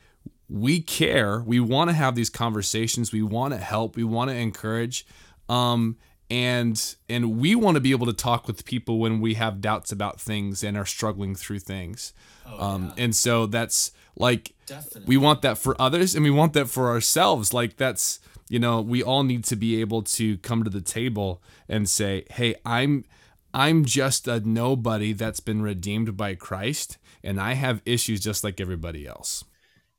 we 0.52 0.80
care 0.80 1.40
we 1.40 1.58
want 1.58 1.88
to 1.88 1.94
have 1.94 2.14
these 2.14 2.30
conversations 2.30 3.12
we 3.12 3.22
want 3.22 3.52
to 3.54 3.58
help 3.58 3.96
we 3.96 4.04
want 4.04 4.30
to 4.30 4.36
encourage 4.36 5.06
um, 5.48 5.96
and 6.30 6.96
and 7.08 7.38
we 7.38 7.54
want 7.54 7.74
to 7.74 7.80
be 7.80 7.90
able 7.90 8.06
to 8.06 8.12
talk 8.12 8.46
with 8.46 8.64
people 8.64 8.98
when 8.98 9.20
we 9.20 9.34
have 9.34 9.60
doubts 9.60 9.92
about 9.92 10.20
things 10.20 10.62
and 10.62 10.76
are 10.76 10.86
struggling 10.86 11.34
through 11.34 11.58
things 11.58 12.12
oh, 12.46 12.60
um, 12.60 12.84
yeah. 12.96 13.04
and 13.04 13.16
so 13.16 13.46
that's 13.46 13.92
like 14.16 14.52
Definitely. 14.66 15.04
we 15.06 15.16
want 15.16 15.42
that 15.42 15.56
for 15.58 15.80
others 15.80 16.14
and 16.14 16.22
we 16.22 16.30
want 16.30 16.52
that 16.52 16.68
for 16.68 16.90
ourselves 16.90 17.54
like 17.54 17.76
that's 17.76 18.20
you 18.52 18.58
know, 18.58 18.82
we 18.82 19.02
all 19.02 19.22
need 19.24 19.44
to 19.44 19.56
be 19.56 19.80
able 19.80 20.02
to 20.02 20.36
come 20.36 20.62
to 20.62 20.68
the 20.68 20.82
table 20.82 21.42
and 21.70 21.88
say, 21.88 22.26
"Hey, 22.32 22.54
I'm 22.66 23.06
I'm 23.54 23.86
just 23.86 24.28
a 24.28 24.40
nobody 24.40 25.14
that's 25.14 25.40
been 25.40 25.62
redeemed 25.62 26.18
by 26.18 26.34
Christ 26.34 26.98
and 27.24 27.40
I 27.40 27.54
have 27.54 27.80
issues 27.86 28.20
just 28.20 28.44
like 28.44 28.60
everybody 28.60 29.06
else." 29.06 29.44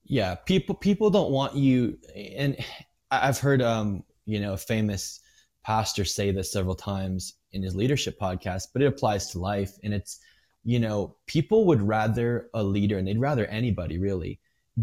Yeah, 0.05 0.35
people 0.35 0.75
people 0.75 1.09
don't 1.09 1.31
want 1.31 1.55
you 1.55 1.97
and 2.15 2.57
I've 3.11 3.39
heard 3.39 3.61
um 3.61 4.03
you 4.25 4.39
know, 4.39 4.53
a 4.53 4.57
famous 4.57 5.19
pastor 5.63 6.05
say 6.05 6.31
this 6.31 6.51
several 6.51 6.75
times 6.75 7.35
in 7.51 7.63
his 7.63 7.75
leadership 7.75 8.19
podcast, 8.19 8.69
but 8.73 8.81
it 8.81 8.87
applies 8.87 9.29
to 9.31 9.39
life. 9.39 9.77
And 9.83 9.93
it's, 9.93 10.19
you 10.63 10.79
know, 10.79 11.15
people 11.27 11.65
would 11.65 11.81
rather 11.81 12.49
a 12.53 12.63
leader 12.63 12.97
and 12.97 13.07
they'd 13.07 13.19
rather 13.19 13.45
anybody 13.47 13.97
really 13.97 14.39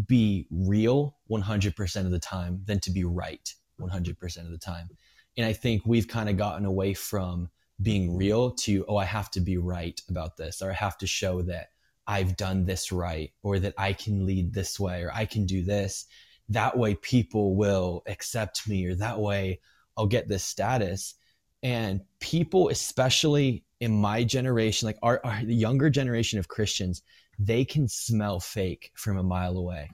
be 0.07 0.47
real 0.49 1.17
100% 1.29 1.95
of 2.05 2.11
the 2.11 2.19
time 2.19 2.61
than 2.65 2.79
to 2.79 2.91
be 2.91 3.03
right 3.03 3.53
100% 3.79 4.37
of 4.37 4.51
the 4.51 4.57
time. 4.57 4.89
And 5.37 5.45
I 5.45 5.53
think 5.53 5.83
we've 5.85 6.07
kind 6.07 6.29
of 6.29 6.37
gotten 6.37 6.65
away 6.65 6.93
from 6.93 7.49
being 7.81 8.15
real 8.15 8.51
to, 8.51 8.85
oh, 8.87 8.97
I 8.97 9.05
have 9.05 9.31
to 9.31 9.39
be 9.41 9.57
right 9.57 9.99
about 10.07 10.37
this, 10.37 10.61
or 10.61 10.69
I 10.69 10.75
have 10.75 10.97
to 10.99 11.07
show 11.07 11.41
that 11.43 11.69
I've 12.07 12.35
done 12.35 12.65
this 12.65 12.91
right, 12.91 13.31
or 13.43 13.59
that 13.59 13.73
I 13.77 13.93
can 13.93 14.25
lead 14.25 14.53
this 14.53 14.79
way, 14.79 15.03
or 15.03 15.11
I 15.13 15.25
can 15.25 15.45
do 15.45 15.63
this. 15.63 16.05
That 16.49 16.77
way 16.77 16.95
people 16.95 17.55
will 17.55 18.03
accept 18.07 18.67
me, 18.67 18.85
or 18.85 18.95
that 18.95 19.19
way 19.19 19.59
I'll 19.97 20.07
get 20.07 20.27
this 20.27 20.43
status. 20.43 21.15
And 21.63 22.01
people, 22.19 22.69
especially 22.69 23.63
in 23.79 23.91
my 23.99 24.23
generation, 24.23 24.87
like 24.87 24.97
our, 25.03 25.21
our 25.23 25.43
the 25.43 25.55
younger 25.55 25.89
generation 25.89 26.39
of 26.39 26.47
Christians, 26.47 27.03
they 27.39 27.65
can 27.65 27.87
smell 27.87 28.39
fake 28.39 28.91
from 28.95 29.17
a 29.17 29.23
mile 29.23 29.57
away. 29.57 29.89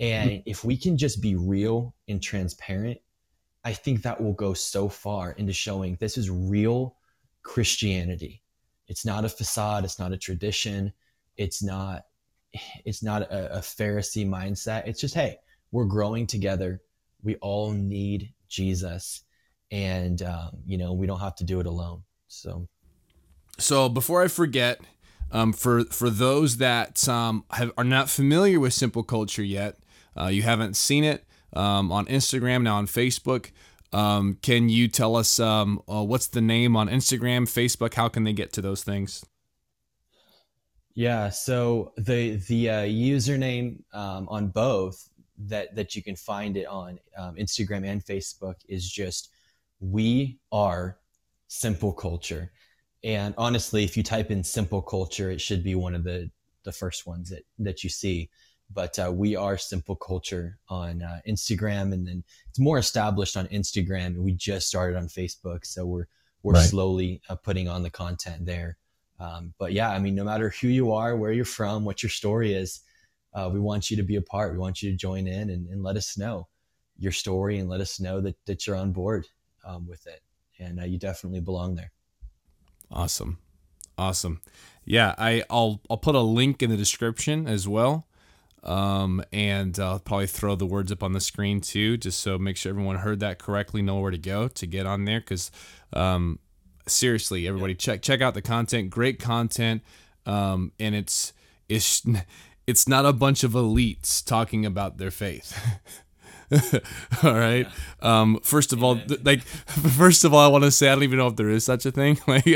And 0.00 0.30
mm. 0.30 0.42
if 0.46 0.64
we 0.64 0.76
can 0.76 0.96
just 0.96 1.20
be 1.20 1.34
real 1.34 1.94
and 2.08 2.22
transparent, 2.22 2.98
I 3.64 3.72
think 3.72 4.02
that 4.02 4.20
will 4.20 4.32
go 4.32 4.54
so 4.54 4.88
far 4.88 5.32
into 5.32 5.52
showing 5.52 5.96
this 5.96 6.16
is 6.16 6.30
real 6.30 6.96
Christianity. 7.42 8.42
It's 8.86 9.04
not 9.04 9.24
a 9.24 9.28
facade, 9.28 9.84
it's 9.84 9.98
not 9.98 10.12
a 10.12 10.16
tradition, 10.16 10.92
it's 11.38 11.62
not 11.62 12.02
it's 12.84 13.02
not 13.02 13.22
a, 13.22 13.56
a 13.56 13.60
Pharisee 13.60 14.26
mindset. 14.26 14.86
It's 14.86 15.00
just, 15.00 15.14
hey, 15.14 15.38
we're 15.70 15.84
growing 15.84 16.26
together. 16.26 16.80
We 17.22 17.36
all 17.36 17.72
need 17.72 18.32
Jesus, 18.48 19.22
and 19.70 20.22
um, 20.22 20.50
you 20.66 20.78
know 20.78 20.92
we 20.92 21.06
don't 21.06 21.20
have 21.20 21.36
to 21.36 21.44
do 21.44 21.60
it 21.60 21.66
alone. 21.66 22.02
So, 22.28 22.68
so 23.58 23.88
before 23.88 24.22
I 24.22 24.28
forget, 24.28 24.80
um, 25.32 25.52
for 25.52 25.84
for 25.84 26.10
those 26.10 26.58
that 26.58 27.08
um, 27.08 27.44
have, 27.50 27.72
are 27.76 27.84
not 27.84 28.08
familiar 28.08 28.60
with 28.60 28.72
Simple 28.72 29.02
Culture 29.02 29.42
yet, 29.42 29.78
uh, 30.18 30.26
you 30.26 30.42
haven't 30.42 30.76
seen 30.76 31.04
it 31.04 31.24
um, 31.52 31.90
on 31.92 32.06
Instagram 32.06 32.62
now 32.62 32.76
on 32.76 32.86
Facebook. 32.86 33.50
Um, 33.92 34.38
can 34.42 34.68
you 34.68 34.86
tell 34.86 35.16
us 35.16 35.40
um, 35.40 35.82
uh, 35.90 36.04
what's 36.04 36.28
the 36.28 36.42
name 36.42 36.76
on 36.76 36.88
Instagram, 36.88 37.42
Facebook? 37.42 37.94
How 37.94 38.08
can 38.08 38.24
they 38.24 38.34
get 38.34 38.52
to 38.54 38.62
those 38.62 38.84
things? 38.84 39.24
Yeah, 40.98 41.30
so 41.30 41.92
the 41.96 42.36
the 42.48 42.70
uh, 42.70 42.82
username 42.82 43.82
um, 43.92 44.28
on 44.28 44.48
both 44.48 45.08
that 45.46 45.74
that 45.76 45.94
you 45.94 46.02
can 46.02 46.16
find 46.16 46.56
it 46.56 46.66
on 46.66 46.98
Instagram 47.38 47.86
and 47.86 48.04
Facebook 48.04 48.56
is 48.68 48.90
just 48.90 49.30
we 49.80 50.38
are 50.50 50.98
simple 51.46 51.92
culture 51.92 52.50
and 53.04 53.34
honestly, 53.38 53.84
if 53.84 53.96
you 53.96 54.02
type 54.02 54.30
in 54.30 54.42
simple 54.42 54.82
culture, 54.82 55.30
it 55.30 55.40
should 55.40 55.62
be 55.62 55.74
one 55.74 55.94
of 55.94 56.04
the, 56.04 56.30
the 56.64 56.72
first 56.72 57.06
ones 57.06 57.30
that, 57.30 57.44
that 57.58 57.84
you 57.84 57.90
see. 57.90 58.28
But 58.70 58.98
uh, 58.98 59.10
we 59.12 59.36
are 59.36 59.56
simple 59.56 59.96
culture 59.96 60.58
on 60.68 61.02
uh, 61.02 61.20
Instagram, 61.26 61.94
and 61.94 62.06
then 62.06 62.22
it's 62.50 62.58
more 62.58 62.76
established 62.76 63.36
on 63.36 63.46
Instagram. 63.46 64.06
And 64.06 64.24
we 64.24 64.32
just 64.32 64.68
started 64.68 64.96
on 64.96 65.08
Facebook, 65.08 65.64
so 65.64 65.86
we're 65.86 66.06
we're 66.42 66.52
right. 66.52 66.68
slowly 66.68 67.22
uh, 67.30 67.36
putting 67.36 67.66
on 67.66 67.82
the 67.82 67.90
content 67.90 68.44
there. 68.44 68.76
Um, 69.20 69.52
but 69.58 69.72
yeah, 69.72 69.90
I 69.90 69.98
mean, 69.98 70.14
no 70.14 70.24
matter 70.24 70.50
who 70.60 70.68
you 70.68 70.92
are, 70.92 71.16
where 71.16 71.32
you're 71.32 71.44
from, 71.44 71.84
what 71.84 72.02
your 72.02 72.10
story 72.10 72.54
is, 72.54 72.80
uh, 73.34 73.50
we 73.52 73.60
want 73.60 73.90
you 73.90 73.96
to 73.96 74.02
be 74.02 74.16
a 74.16 74.22
part. 74.22 74.52
We 74.52 74.58
want 74.58 74.82
you 74.82 74.90
to 74.90 74.96
join 74.96 75.26
in 75.26 75.50
and, 75.50 75.68
and, 75.68 75.82
let 75.82 75.96
us 75.96 76.16
know 76.16 76.48
your 76.98 77.12
story 77.12 77.58
and 77.58 77.68
let 77.68 77.80
us 77.80 78.00
know 78.00 78.20
that, 78.20 78.36
that 78.46 78.66
you're 78.66 78.76
on 78.76 78.92
board 78.92 79.26
um, 79.66 79.86
with 79.86 80.06
it. 80.06 80.22
And 80.58 80.80
uh, 80.80 80.84
you 80.84 80.98
definitely 80.98 81.40
belong 81.40 81.74
there. 81.74 81.92
Awesome. 82.90 83.38
Awesome. 83.96 84.40
Yeah, 84.84 85.14
I, 85.18 85.42
I'll 85.50 85.82
I'll 85.90 85.98
put 85.98 86.14
a 86.14 86.20
link 86.20 86.62
in 86.62 86.70
the 86.70 86.76
description 86.76 87.46
as 87.46 87.68
well. 87.68 88.06
Um, 88.62 89.22
and 89.32 89.78
I'll 89.78 89.98
probably 89.98 90.26
throw 90.26 90.54
the 90.54 90.66
words 90.66 90.90
up 90.90 91.02
on 91.02 91.12
the 91.12 91.20
screen 91.20 91.60
too, 91.60 91.96
just 91.96 92.20
so 92.20 92.38
make 92.38 92.56
sure 92.56 92.70
everyone 92.70 92.96
heard 92.96 93.20
that 93.20 93.38
correctly, 93.38 93.82
know 93.82 94.00
where 94.00 94.10
to 94.10 94.18
go 94.18 94.48
to 94.48 94.66
get 94.66 94.86
on 94.86 95.04
there. 95.04 95.20
Because 95.20 95.50
um, 95.92 96.38
seriously, 96.88 97.46
everybody 97.46 97.74
check 97.74 98.02
check 98.02 98.20
out 98.20 98.34
the 98.34 98.42
content. 98.42 98.90
Great 98.90 99.18
content, 99.18 99.82
um, 100.26 100.72
and 100.78 100.94
it's 100.94 101.32
it's 101.68 102.02
it's 102.66 102.88
not 102.88 103.06
a 103.06 103.12
bunch 103.12 103.44
of 103.44 103.52
elites 103.52 104.24
talking 104.24 104.66
about 104.66 104.98
their 104.98 105.10
faith. 105.10 105.58
all 107.22 107.34
right. 107.34 107.66
Yeah. 107.66 108.20
Um, 108.20 108.40
first 108.42 108.72
of 108.72 108.82
all, 108.82 108.96
th- 108.96 109.22
like, 109.22 109.42
first 109.42 110.24
of 110.24 110.32
all, 110.32 110.40
I 110.40 110.48
want 110.48 110.64
to 110.64 110.70
say 110.70 110.88
I 110.88 110.94
don't 110.94 111.04
even 111.04 111.18
know 111.18 111.26
if 111.26 111.36
there 111.36 111.50
is 111.50 111.64
such 111.64 111.84
a 111.86 111.92
thing. 111.92 112.18
Like, 112.26 112.46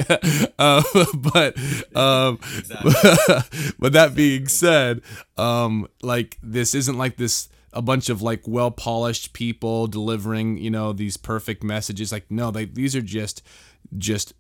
uh, 0.59 0.83
but, 1.15 1.57
um, 1.97 2.39
but 3.79 3.93
that 3.93 4.13
being 4.15 4.49
said, 4.49 5.03
um, 5.37 5.89
like, 6.03 6.39
this 6.43 6.75
isn't 6.75 6.97
like 6.97 7.17
this 7.17 7.49
a 7.73 7.81
bunch 7.81 8.11
of 8.11 8.21
like 8.21 8.43
well 8.47 8.71
polished 8.71 9.33
people 9.33 9.87
delivering, 9.87 10.59
you 10.59 10.71
know, 10.71 10.93
these 10.93 11.17
perfect 11.17 11.63
messages. 11.63 12.13
Like, 12.13 12.31
no, 12.31 12.51
they 12.51 12.67
these 12.67 12.95
are 12.95 13.03
just, 13.03 13.43
just 13.97 14.35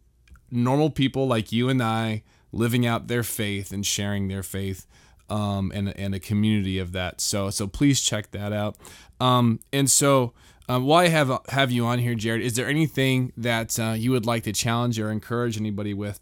normal 0.50 0.90
people 0.90 1.26
like 1.26 1.52
you 1.52 1.68
and 1.68 1.82
I 1.82 2.22
living 2.52 2.86
out 2.86 3.08
their 3.08 3.22
faith 3.22 3.72
and 3.72 3.84
sharing 3.84 4.28
their 4.28 4.42
faith 4.42 4.86
um, 5.30 5.72
and, 5.74 5.96
and 5.96 6.14
a 6.14 6.20
community 6.20 6.78
of 6.78 6.92
that. 6.92 7.20
So 7.20 7.50
so 7.50 7.66
please 7.66 8.00
check 8.00 8.30
that 8.32 8.52
out. 8.52 8.76
Um, 9.20 9.60
and 9.72 9.90
so 9.90 10.34
um, 10.68 10.84
while 10.84 11.04
I 11.04 11.08
have 11.08 11.40
have 11.48 11.70
you 11.70 11.86
on 11.86 11.98
here, 11.98 12.14
Jared, 12.14 12.42
is 12.42 12.54
there 12.54 12.68
anything 12.68 13.32
that 13.36 13.78
uh, 13.78 13.94
you 13.96 14.10
would 14.12 14.26
like 14.26 14.44
to 14.44 14.52
challenge 14.52 14.98
or 14.98 15.10
encourage 15.10 15.56
anybody 15.56 15.94
with? 15.94 16.20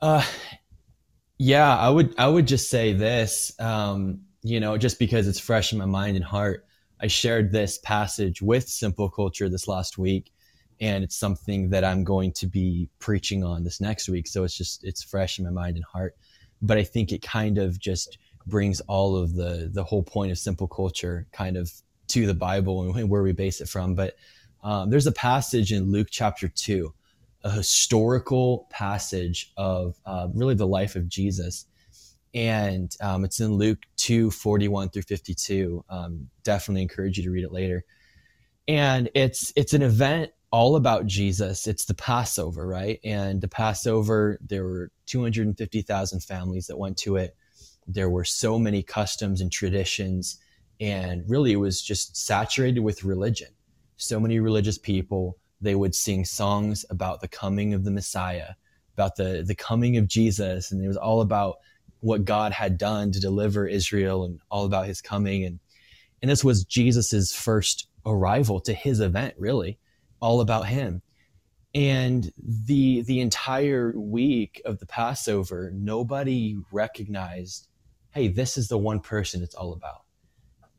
Uh, 0.00 0.24
yeah, 1.38 1.76
I 1.76 1.88
would 1.88 2.14
I 2.18 2.28
would 2.28 2.46
just 2.46 2.70
say 2.70 2.92
this. 2.92 3.52
Um, 3.58 4.20
you 4.42 4.60
know, 4.60 4.76
just 4.76 4.98
because 4.98 5.26
it's 5.26 5.40
fresh 5.40 5.72
in 5.72 5.78
my 5.78 5.86
mind 5.86 6.16
and 6.16 6.24
heart, 6.24 6.66
I 7.00 7.06
shared 7.06 7.50
this 7.50 7.78
passage 7.78 8.42
with 8.42 8.68
Simple 8.68 9.08
Culture 9.08 9.48
this 9.48 9.66
last 9.66 9.96
week, 9.98 10.30
and 10.84 11.04
it's 11.04 11.16
something 11.16 11.70
that 11.70 11.84
I'm 11.84 12.04
going 12.04 12.32
to 12.32 12.46
be 12.46 12.88
preaching 12.98 13.42
on 13.42 13.64
this 13.64 13.80
next 13.80 14.08
week. 14.08 14.26
So 14.26 14.44
it's 14.44 14.56
just 14.56 14.84
it's 14.84 15.02
fresh 15.02 15.38
in 15.38 15.44
my 15.44 15.50
mind 15.50 15.76
and 15.76 15.84
heart 15.84 16.14
but 16.64 16.78
I 16.78 16.82
think 16.82 17.12
it 17.12 17.22
kind 17.22 17.58
of 17.58 17.78
just 17.78 18.18
brings 18.46 18.80
all 18.82 19.16
of 19.16 19.34
the 19.34 19.70
the 19.72 19.84
whole 19.84 20.02
point 20.02 20.32
of 20.32 20.38
simple 20.38 20.66
culture 20.66 21.26
kind 21.32 21.56
of 21.56 21.70
to 22.08 22.26
the 22.26 22.34
Bible 22.34 22.82
and 22.82 23.08
where 23.08 23.22
we 23.22 23.32
base 23.32 23.60
it 23.60 23.68
from. 23.68 23.94
But 23.94 24.16
um, 24.62 24.90
there's 24.90 25.06
a 25.06 25.12
passage 25.12 25.72
in 25.72 25.92
Luke 25.92 26.08
chapter 26.10 26.48
two, 26.48 26.94
a 27.42 27.50
historical 27.50 28.66
passage 28.70 29.52
of 29.56 29.96
uh, 30.06 30.28
really 30.32 30.54
the 30.54 30.66
life 30.66 30.96
of 30.96 31.08
Jesus. 31.08 31.66
And 32.34 32.94
um, 33.00 33.24
it's 33.24 33.38
in 33.38 33.52
Luke 33.52 33.78
2 33.96 34.30
41 34.30 34.88
through 34.88 35.02
52. 35.02 35.84
Um, 35.88 36.28
definitely 36.42 36.82
encourage 36.82 37.16
you 37.16 37.24
to 37.24 37.30
read 37.30 37.44
it 37.44 37.52
later. 37.52 37.84
And 38.66 39.10
it's 39.14 39.52
it's 39.54 39.74
an 39.74 39.82
event 39.82 40.32
all 40.54 40.76
about 40.76 41.04
Jesus. 41.04 41.66
It's 41.66 41.84
the 41.84 41.94
Passover, 41.94 42.64
right? 42.64 43.00
And 43.02 43.40
the 43.40 43.48
Passover, 43.48 44.38
there 44.40 44.62
were 44.62 44.92
250,000 45.06 46.20
families 46.20 46.68
that 46.68 46.78
went 46.78 46.96
to 46.98 47.16
it. 47.16 47.36
There 47.88 48.08
were 48.08 48.22
so 48.22 48.56
many 48.56 48.80
customs 48.80 49.40
and 49.40 49.50
traditions, 49.50 50.38
and 50.78 51.28
really 51.28 51.50
it 51.50 51.56
was 51.56 51.82
just 51.82 52.16
saturated 52.16 52.78
with 52.78 53.02
religion. 53.02 53.48
So 53.96 54.20
many 54.20 54.38
religious 54.38 54.78
people, 54.78 55.38
they 55.60 55.74
would 55.74 55.92
sing 55.92 56.24
songs 56.24 56.84
about 56.88 57.20
the 57.20 57.26
coming 57.26 57.74
of 57.74 57.82
the 57.82 57.90
Messiah, 57.90 58.50
about 58.92 59.16
the, 59.16 59.42
the 59.44 59.56
coming 59.56 59.96
of 59.96 60.06
Jesus, 60.06 60.70
and 60.70 60.84
it 60.84 60.86
was 60.86 60.96
all 60.96 61.20
about 61.20 61.56
what 61.98 62.24
God 62.24 62.52
had 62.52 62.78
done 62.78 63.10
to 63.10 63.18
deliver 63.18 63.66
Israel 63.66 64.24
and 64.24 64.38
all 64.52 64.66
about 64.66 64.86
his 64.86 65.00
coming. 65.00 65.42
And, 65.42 65.58
and 66.22 66.30
this 66.30 66.44
was 66.44 66.62
Jesus's 66.62 67.32
first 67.32 67.88
arrival 68.06 68.60
to 68.60 68.72
his 68.72 69.00
event, 69.00 69.34
really 69.36 69.80
all 70.20 70.40
about 70.40 70.66
him. 70.66 71.02
And 71.74 72.32
the 72.38 73.02
the 73.02 73.20
entire 73.20 73.92
week 73.96 74.62
of 74.64 74.78
the 74.78 74.86
Passover, 74.86 75.72
nobody 75.74 76.56
recognized, 76.70 77.68
hey, 78.12 78.28
this 78.28 78.56
is 78.56 78.68
the 78.68 78.78
one 78.78 79.00
person 79.00 79.42
it's 79.42 79.56
all 79.56 79.72
about. 79.72 80.02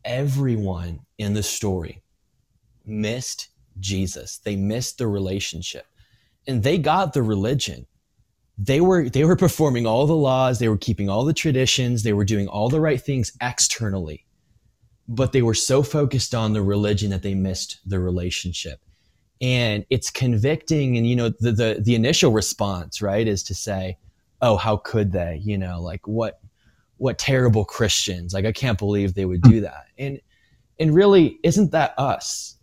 Everyone 0.05 0.99
in 1.17 1.33
the 1.33 1.43
story 1.43 2.01
missed 2.85 3.49
Jesus. 3.79 4.37
They 4.37 4.55
missed 4.55 4.97
the 4.97 5.07
relationship. 5.07 5.85
And 6.47 6.63
they 6.63 6.77
got 6.77 7.13
the 7.13 7.23
religion. 7.23 7.87
They 8.57 8.79
were 8.79 9.09
they 9.09 9.25
were 9.25 9.35
performing 9.35 9.85
all 9.85 10.07
the 10.07 10.15
laws, 10.15 10.59
they 10.59 10.69
were 10.69 10.77
keeping 10.77 11.09
all 11.09 11.25
the 11.25 11.33
traditions, 11.33 12.03
they 12.03 12.13
were 12.13 12.23
doing 12.23 12.47
all 12.47 12.69
the 12.69 12.79
right 12.79 13.01
things 13.01 13.33
externally. 13.41 14.25
But 15.09 15.33
they 15.33 15.41
were 15.41 15.53
so 15.53 15.83
focused 15.83 16.33
on 16.33 16.53
the 16.53 16.61
religion 16.61 17.09
that 17.09 17.21
they 17.21 17.33
missed 17.33 17.79
the 17.85 17.99
relationship 17.99 18.79
and 19.41 19.85
it's 19.89 20.09
convicting 20.09 20.97
and 20.97 21.07
you 21.07 21.15
know 21.15 21.29
the, 21.39 21.51
the 21.51 21.81
the 21.81 21.95
initial 21.95 22.31
response 22.31 23.01
right 23.01 23.27
is 23.27 23.43
to 23.43 23.53
say 23.53 23.97
oh 24.41 24.55
how 24.55 24.77
could 24.77 25.11
they 25.11 25.41
you 25.43 25.57
know 25.57 25.81
like 25.81 26.07
what 26.07 26.39
what 26.97 27.17
terrible 27.17 27.65
christians 27.65 28.33
like 28.33 28.45
i 28.45 28.51
can't 28.51 28.77
believe 28.77 29.13
they 29.13 29.25
would 29.25 29.43
hmm. 29.43 29.51
do 29.51 29.61
that 29.61 29.85
and 29.97 30.19
and 30.79 30.95
really 30.95 31.39
isn't 31.43 31.71
that 31.71 31.93
us 31.97 32.55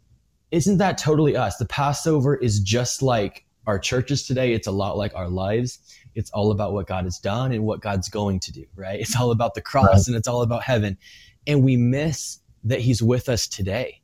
isn't 0.52 0.76
that 0.78 0.98
totally 0.98 1.34
us? 1.34 1.56
The 1.56 1.64
Passover 1.64 2.36
is 2.36 2.60
just 2.60 3.02
like 3.02 3.46
our 3.66 3.78
churches 3.78 4.26
today. 4.26 4.52
It's 4.52 4.66
a 4.66 4.72
lot 4.72 4.98
like 4.98 5.14
our 5.14 5.28
lives. 5.28 5.78
It's 6.14 6.30
all 6.30 6.50
about 6.50 6.74
what 6.74 6.86
God 6.86 7.04
has 7.04 7.18
done 7.18 7.52
and 7.52 7.64
what 7.64 7.80
God's 7.80 8.10
going 8.10 8.38
to 8.40 8.52
do, 8.52 8.66
right? 8.76 9.00
It's 9.00 9.18
all 9.18 9.30
about 9.30 9.54
the 9.54 9.62
cross 9.62 9.86
right. 9.88 10.06
and 10.08 10.16
it's 10.16 10.28
all 10.28 10.42
about 10.42 10.62
heaven. 10.62 10.98
And 11.46 11.64
we 11.64 11.76
miss 11.76 12.38
that 12.64 12.80
He's 12.80 13.02
with 13.02 13.30
us 13.30 13.48
today. 13.48 14.01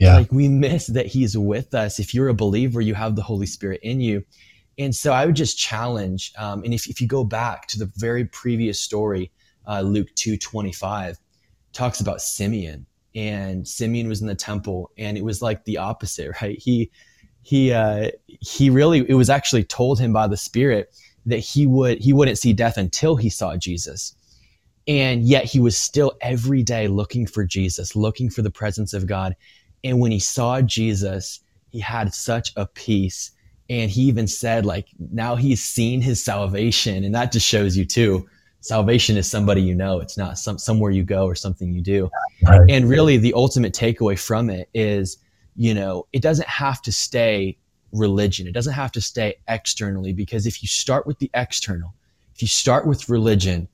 Yeah. 0.00 0.16
Like 0.16 0.32
we 0.32 0.48
miss 0.48 0.86
that 0.88 1.06
He's 1.06 1.36
with 1.36 1.74
us. 1.74 2.00
If 2.00 2.14
you're 2.14 2.28
a 2.28 2.34
believer, 2.34 2.80
you 2.80 2.94
have 2.94 3.16
the 3.16 3.22
Holy 3.22 3.46
Spirit 3.46 3.80
in 3.82 4.00
you. 4.00 4.24
And 4.78 4.96
so 4.96 5.12
I 5.12 5.26
would 5.26 5.36
just 5.36 5.58
challenge, 5.58 6.32
um, 6.38 6.64
and 6.64 6.72
if, 6.72 6.88
if 6.88 7.02
you 7.02 7.06
go 7.06 7.22
back 7.22 7.66
to 7.68 7.78
the 7.78 7.92
very 7.96 8.24
previous 8.24 8.80
story, 8.80 9.30
uh, 9.68 9.82
Luke 9.82 10.08
2 10.14 10.38
25, 10.38 11.18
talks 11.74 12.00
about 12.00 12.22
Simeon. 12.22 12.86
And 13.14 13.68
Simeon 13.68 14.08
was 14.08 14.22
in 14.22 14.26
the 14.26 14.34
temple, 14.34 14.90
and 14.96 15.18
it 15.18 15.24
was 15.24 15.42
like 15.42 15.64
the 15.64 15.76
opposite, 15.76 16.32
right? 16.42 16.58
He 16.58 16.90
he 17.42 17.72
uh, 17.72 18.10
he 18.26 18.70
really 18.70 19.04
it 19.08 19.14
was 19.14 19.28
actually 19.28 19.64
told 19.64 20.00
him 20.00 20.14
by 20.14 20.26
the 20.26 20.36
Spirit 20.36 20.94
that 21.26 21.38
he 21.38 21.66
would 21.66 21.98
he 21.98 22.14
wouldn't 22.14 22.38
see 22.38 22.54
death 22.54 22.78
until 22.78 23.16
he 23.16 23.28
saw 23.28 23.56
Jesus. 23.56 24.14
And 24.88 25.22
yet 25.24 25.44
he 25.44 25.60
was 25.60 25.76
still 25.76 26.14
every 26.22 26.62
day 26.62 26.88
looking 26.88 27.26
for 27.26 27.44
Jesus, 27.44 27.94
looking 27.94 28.30
for 28.30 28.40
the 28.40 28.50
presence 28.50 28.94
of 28.94 29.06
God. 29.06 29.36
And 29.84 30.00
when 30.00 30.12
he 30.12 30.18
saw 30.18 30.60
Jesus, 30.60 31.40
he 31.70 31.80
had 31.80 32.14
such 32.14 32.52
a 32.56 32.66
peace. 32.66 33.30
And 33.68 33.90
he 33.90 34.02
even 34.02 34.26
said 34.26 34.66
like 34.66 34.88
now 34.98 35.36
he's 35.36 35.62
seen 35.62 36.00
his 36.00 36.22
salvation. 36.22 37.04
And 37.04 37.14
that 37.14 37.32
just 37.32 37.46
shows 37.46 37.76
you 37.76 37.84
too 37.84 38.28
salvation 38.60 39.16
is 39.16 39.30
somebody 39.30 39.62
you 39.62 39.74
know. 39.74 40.00
It's 40.00 40.18
not 40.18 40.38
some 40.38 40.58
somewhere 40.58 40.90
you 40.90 41.02
go 41.02 41.24
or 41.24 41.34
something 41.34 41.72
you 41.72 41.80
do. 41.80 42.10
And 42.46 42.88
really 42.88 43.16
the 43.16 43.32
ultimate 43.34 43.72
takeaway 43.72 44.18
from 44.18 44.50
it 44.50 44.68
is 44.74 45.18
you 45.56 45.74
know 45.74 46.06
it 46.12 46.22
doesn't 46.22 46.48
have 46.48 46.82
to 46.82 46.92
stay 46.92 47.56
religion. 47.92 48.46
It 48.46 48.52
doesn't 48.52 48.74
have 48.74 48.92
to 48.92 49.00
stay 49.00 49.36
externally 49.48 50.12
because 50.12 50.46
if 50.46 50.62
you 50.62 50.68
start 50.68 51.06
with 51.06 51.18
the 51.18 51.30
external 51.34 51.94
if 52.34 52.42
you 52.42 52.48
start 52.48 52.86
with 52.86 53.08
religion 53.08 53.68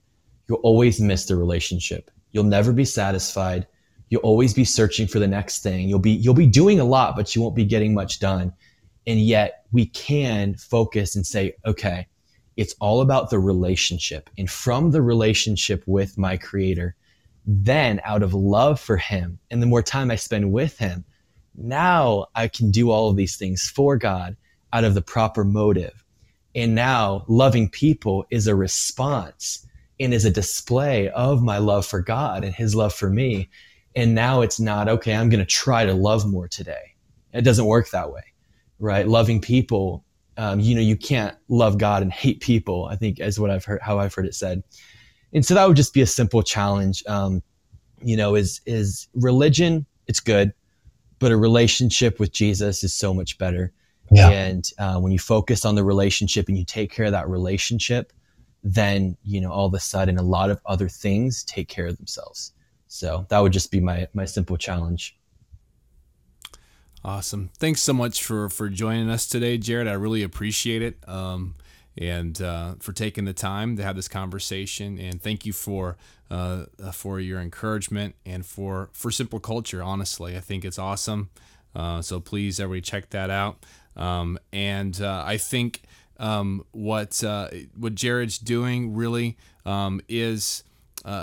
you'll 0.48 0.58
always 0.58 1.00
miss 1.00 1.26
the 1.26 1.36
relationship. 1.36 2.10
You'll 2.32 2.44
never 2.44 2.72
be 2.72 2.84
satisfied 2.84 3.66
you'll 4.08 4.20
always 4.22 4.54
be 4.54 4.64
searching 4.64 5.06
for 5.06 5.18
the 5.18 5.28
next 5.28 5.62
thing 5.62 5.88
you'll 5.88 5.98
be 5.98 6.12
you'll 6.12 6.34
be 6.34 6.46
doing 6.46 6.80
a 6.80 6.84
lot 6.84 7.16
but 7.16 7.34
you 7.34 7.42
won't 7.42 7.56
be 7.56 7.64
getting 7.64 7.94
much 7.94 8.18
done 8.18 8.52
and 9.06 9.20
yet 9.20 9.64
we 9.72 9.86
can 9.86 10.54
focus 10.56 11.14
and 11.14 11.26
say, 11.26 11.54
okay, 11.64 12.06
it's 12.56 12.74
all 12.80 13.00
about 13.00 13.30
the 13.30 13.38
relationship. 13.38 14.28
And 14.36 14.50
from 14.50 14.90
the 14.90 15.02
relationship 15.02 15.84
with 15.86 16.18
my 16.18 16.36
creator, 16.36 16.96
then 17.46 18.00
out 18.04 18.22
of 18.22 18.34
love 18.34 18.80
for 18.80 18.96
him 18.96 19.38
and 19.50 19.62
the 19.62 19.66
more 19.66 19.82
time 19.82 20.10
I 20.10 20.16
spend 20.16 20.52
with 20.52 20.78
him, 20.78 21.04
now 21.56 22.26
I 22.34 22.48
can 22.48 22.70
do 22.70 22.90
all 22.90 23.08
of 23.08 23.16
these 23.16 23.36
things 23.36 23.68
for 23.68 23.96
God 23.96 24.36
out 24.72 24.84
of 24.84 24.94
the 24.94 25.02
proper 25.02 25.44
motive. 25.44 26.04
And 26.54 26.74
now 26.74 27.24
loving 27.28 27.68
people 27.68 28.26
is 28.30 28.46
a 28.46 28.56
response 28.56 29.64
and 30.00 30.12
is 30.12 30.24
a 30.24 30.30
display 30.30 31.08
of 31.10 31.42
my 31.42 31.58
love 31.58 31.86
for 31.86 32.00
God 32.00 32.44
and 32.44 32.54
his 32.54 32.74
love 32.74 32.92
for 32.92 33.08
me. 33.08 33.48
And 33.96 34.14
now 34.14 34.42
it's 34.42 34.60
not, 34.60 34.88
okay, 34.88 35.14
I'm 35.14 35.28
going 35.28 35.40
to 35.40 35.50
try 35.50 35.84
to 35.84 35.94
love 35.94 36.24
more 36.30 36.46
today. 36.46 36.94
It 37.32 37.42
doesn't 37.42 37.66
work 37.66 37.90
that 37.90 38.12
way 38.12 38.22
right? 38.78 39.06
Loving 39.06 39.40
people, 39.40 40.04
um, 40.36 40.60
you 40.60 40.74
know, 40.74 40.80
you 40.80 40.96
can't 40.96 41.36
love 41.48 41.78
God 41.78 42.02
and 42.02 42.12
hate 42.12 42.40
people. 42.40 42.86
I 42.86 42.96
think 42.96 43.20
is 43.20 43.40
what 43.40 43.50
I've 43.50 43.64
heard, 43.64 43.80
how 43.82 43.98
I've 43.98 44.14
heard 44.14 44.26
it 44.26 44.34
said. 44.34 44.62
And 45.32 45.44
so 45.44 45.54
that 45.54 45.66
would 45.66 45.76
just 45.76 45.94
be 45.94 46.02
a 46.02 46.06
simple 46.06 46.42
challenge. 46.42 47.02
Um, 47.06 47.42
you 48.02 48.16
know, 48.16 48.34
is 48.34 48.60
is 48.66 49.08
religion? 49.14 49.86
It's 50.06 50.20
good, 50.20 50.52
but 51.18 51.32
a 51.32 51.36
relationship 51.36 52.20
with 52.20 52.32
Jesus 52.32 52.84
is 52.84 52.94
so 52.94 53.14
much 53.14 53.38
better. 53.38 53.72
Yeah. 54.10 54.30
And 54.30 54.70
uh, 54.78 55.00
when 55.00 55.10
you 55.10 55.18
focus 55.18 55.64
on 55.64 55.74
the 55.74 55.82
relationship 55.82 56.46
and 56.48 56.56
you 56.56 56.64
take 56.64 56.92
care 56.92 57.06
of 57.06 57.12
that 57.12 57.28
relationship, 57.28 58.12
then 58.62 59.16
you 59.24 59.40
know 59.40 59.50
all 59.50 59.66
of 59.66 59.74
a 59.74 59.80
sudden 59.80 60.18
a 60.18 60.22
lot 60.22 60.50
of 60.50 60.60
other 60.66 60.88
things 60.88 61.42
take 61.44 61.68
care 61.68 61.86
of 61.86 61.96
themselves. 61.96 62.52
So 62.88 63.26
that 63.28 63.40
would 63.40 63.52
just 63.52 63.70
be 63.70 63.80
my 63.80 64.08
my 64.14 64.24
simple 64.24 64.56
challenge. 64.56 65.16
Awesome. 67.04 67.50
Thanks 67.58 67.82
so 67.82 67.92
much 67.92 68.22
for 68.24 68.48
for 68.48 68.68
joining 68.68 69.10
us 69.10 69.26
today, 69.26 69.58
Jared. 69.58 69.88
I 69.88 69.92
really 69.92 70.22
appreciate 70.22 70.82
it. 70.82 70.96
Um, 71.08 71.54
and 71.98 72.40
uh, 72.42 72.74
for 72.78 72.92
taking 72.92 73.24
the 73.24 73.32
time 73.32 73.76
to 73.76 73.82
have 73.82 73.96
this 73.96 74.08
conversation. 74.08 74.98
And 74.98 75.20
thank 75.22 75.46
you 75.46 75.52
for 75.52 75.96
uh, 76.30 76.66
uh, 76.82 76.90
for 76.92 77.20
your 77.20 77.40
encouragement 77.40 78.14
and 78.24 78.44
for 78.44 78.90
for 78.92 79.10
simple 79.10 79.40
culture. 79.40 79.82
Honestly, 79.82 80.36
I 80.36 80.40
think 80.40 80.64
it's 80.64 80.78
awesome. 80.78 81.30
Uh, 81.74 82.02
so 82.02 82.20
please, 82.20 82.58
everybody, 82.58 82.80
check 82.80 83.10
that 83.10 83.30
out. 83.30 83.64
Um, 83.96 84.38
and 84.52 85.00
uh, 85.00 85.22
I 85.26 85.36
think 85.36 85.82
um, 86.18 86.64
what 86.72 87.22
uh, 87.24 87.48
what 87.76 87.94
Jared's 87.94 88.38
doing 88.38 88.94
really 88.94 89.36
um, 89.64 90.00
is 90.08 90.64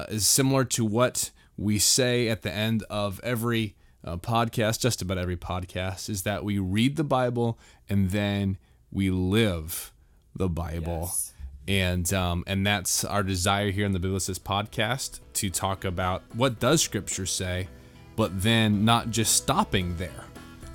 is 0.09 0.25
similar 0.25 0.63
to 0.63 0.85
what 0.85 1.31
we 1.57 1.79
say 1.79 2.27
at 2.27 2.41
the 2.41 2.51
end 2.51 2.83
of 2.89 3.19
every 3.23 3.75
uh, 4.03 4.17
podcast, 4.17 4.79
just 4.79 5.01
about 5.01 5.17
every 5.17 5.37
podcast, 5.37 6.09
is 6.09 6.23
that 6.23 6.43
we 6.43 6.59
read 6.59 6.95
the 6.95 7.03
Bible 7.03 7.57
and 7.89 8.11
then 8.11 8.57
we 8.91 9.09
live 9.09 9.91
the 10.35 10.49
Bible. 10.49 11.03
Yes. 11.03 11.33
And 11.65 12.13
um, 12.13 12.43
and 12.45 12.67
that's 12.67 13.05
our 13.05 13.23
desire 13.23 13.71
here 13.71 13.85
in 13.85 13.93
the 13.93 13.99
Biblicist 13.99 14.41
podcast 14.41 15.21
to 15.35 15.49
talk 15.49 15.85
about 15.85 16.21
what 16.33 16.59
does 16.59 16.81
Scripture 16.81 17.25
say, 17.25 17.69
but 18.17 18.41
then 18.41 18.83
not 18.83 19.11
just 19.11 19.35
stopping 19.37 19.95
there, 19.95 20.25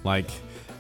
like 0.03 0.31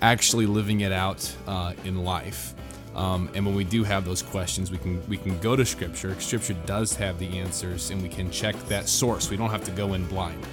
actually 0.00 0.46
living 0.46 0.80
it 0.80 0.92
out 0.92 1.30
uh, 1.46 1.74
in 1.84 2.04
life. 2.04 2.54
Um, 2.98 3.30
and 3.32 3.46
when 3.46 3.54
we 3.54 3.62
do 3.62 3.84
have 3.84 4.04
those 4.04 4.22
questions, 4.22 4.72
we 4.72 4.78
can 4.78 5.00
we 5.08 5.16
can 5.16 5.38
go 5.38 5.54
to 5.54 5.64
Scripture. 5.64 6.18
Scripture 6.20 6.56
does 6.66 6.96
have 6.96 7.16
the 7.20 7.38
answers, 7.38 7.90
and 7.90 8.02
we 8.02 8.08
can 8.08 8.28
check 8.28 8.56
that 8.66 8.88
source. 8.88 9.30
We 9.30 9.36
don't 9.36 9.50
have 9.50 9.62
to 9.64 9.70
go 9.70 9.94
in 9.94 10.04
blind. 10.06 10.44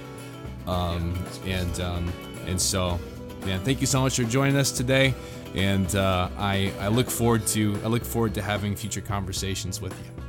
Um, 0.68 1.18
and 1.44 1.80
um, 1.80 2.12
and 2.46 2.60
so, 2.60 3.00
man, 3.44 3.58
thank 3.64 3.80
you 3.80 3.86
so 3.88 4.00
much 4.00 4.14
for 4.14 4.22
joining 4.22 4.56
us 4.56 4.70
today. 4.70 5.12
And 5.56 5.92
uh, 5.96 6.28
I 6.38 6.72
I 6.78 6.86
look 6.86 7.10
forward 7.10 7.44
to 7.48 7.80
I 7.82 7.88
look 7.88 8.04
forward 8.04 8.32
to 8.34 8.42
having 8.42 8.76
future 8.76 9.00
conversations 9.00 9.80
with 9.80 9.92
you. 10.04 10.22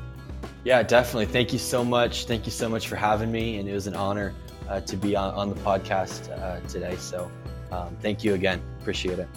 Yeah, 0.64 0.82
definitely. 0.82 1.28
Thank 1.28 1.54
you 1.54 1.60
so 1.60 1.86
much. 1.86 2.26
Thank 2.26 2.48
you 2.48 2.52
so 2.52 2.68
much 2.68 2.88
for 2.88 2.96
having 2.96 3.32
me, 3.32 3.60
and 3.60 3.70
it 3.70 3.74
was 3.74 3.86
an 3.86 3.96
honor 3.96 4.34
uh, 4.68 4.82
to 4.82 4.98
be 4.98 5.16
on, 5.16 5.36
on 5.36 5.50
the 5.50 5.56
podcast 5.62 6.32
uh, 6.32 6.62
today. 6.68 6.96
So, 6.96 7.32
um, 7.72 7.96
thank 8.02 8.24
you 8.24 8.34
again. 8.34 8.60
Appreciate 8.82 9.20
it. 9.20 9.30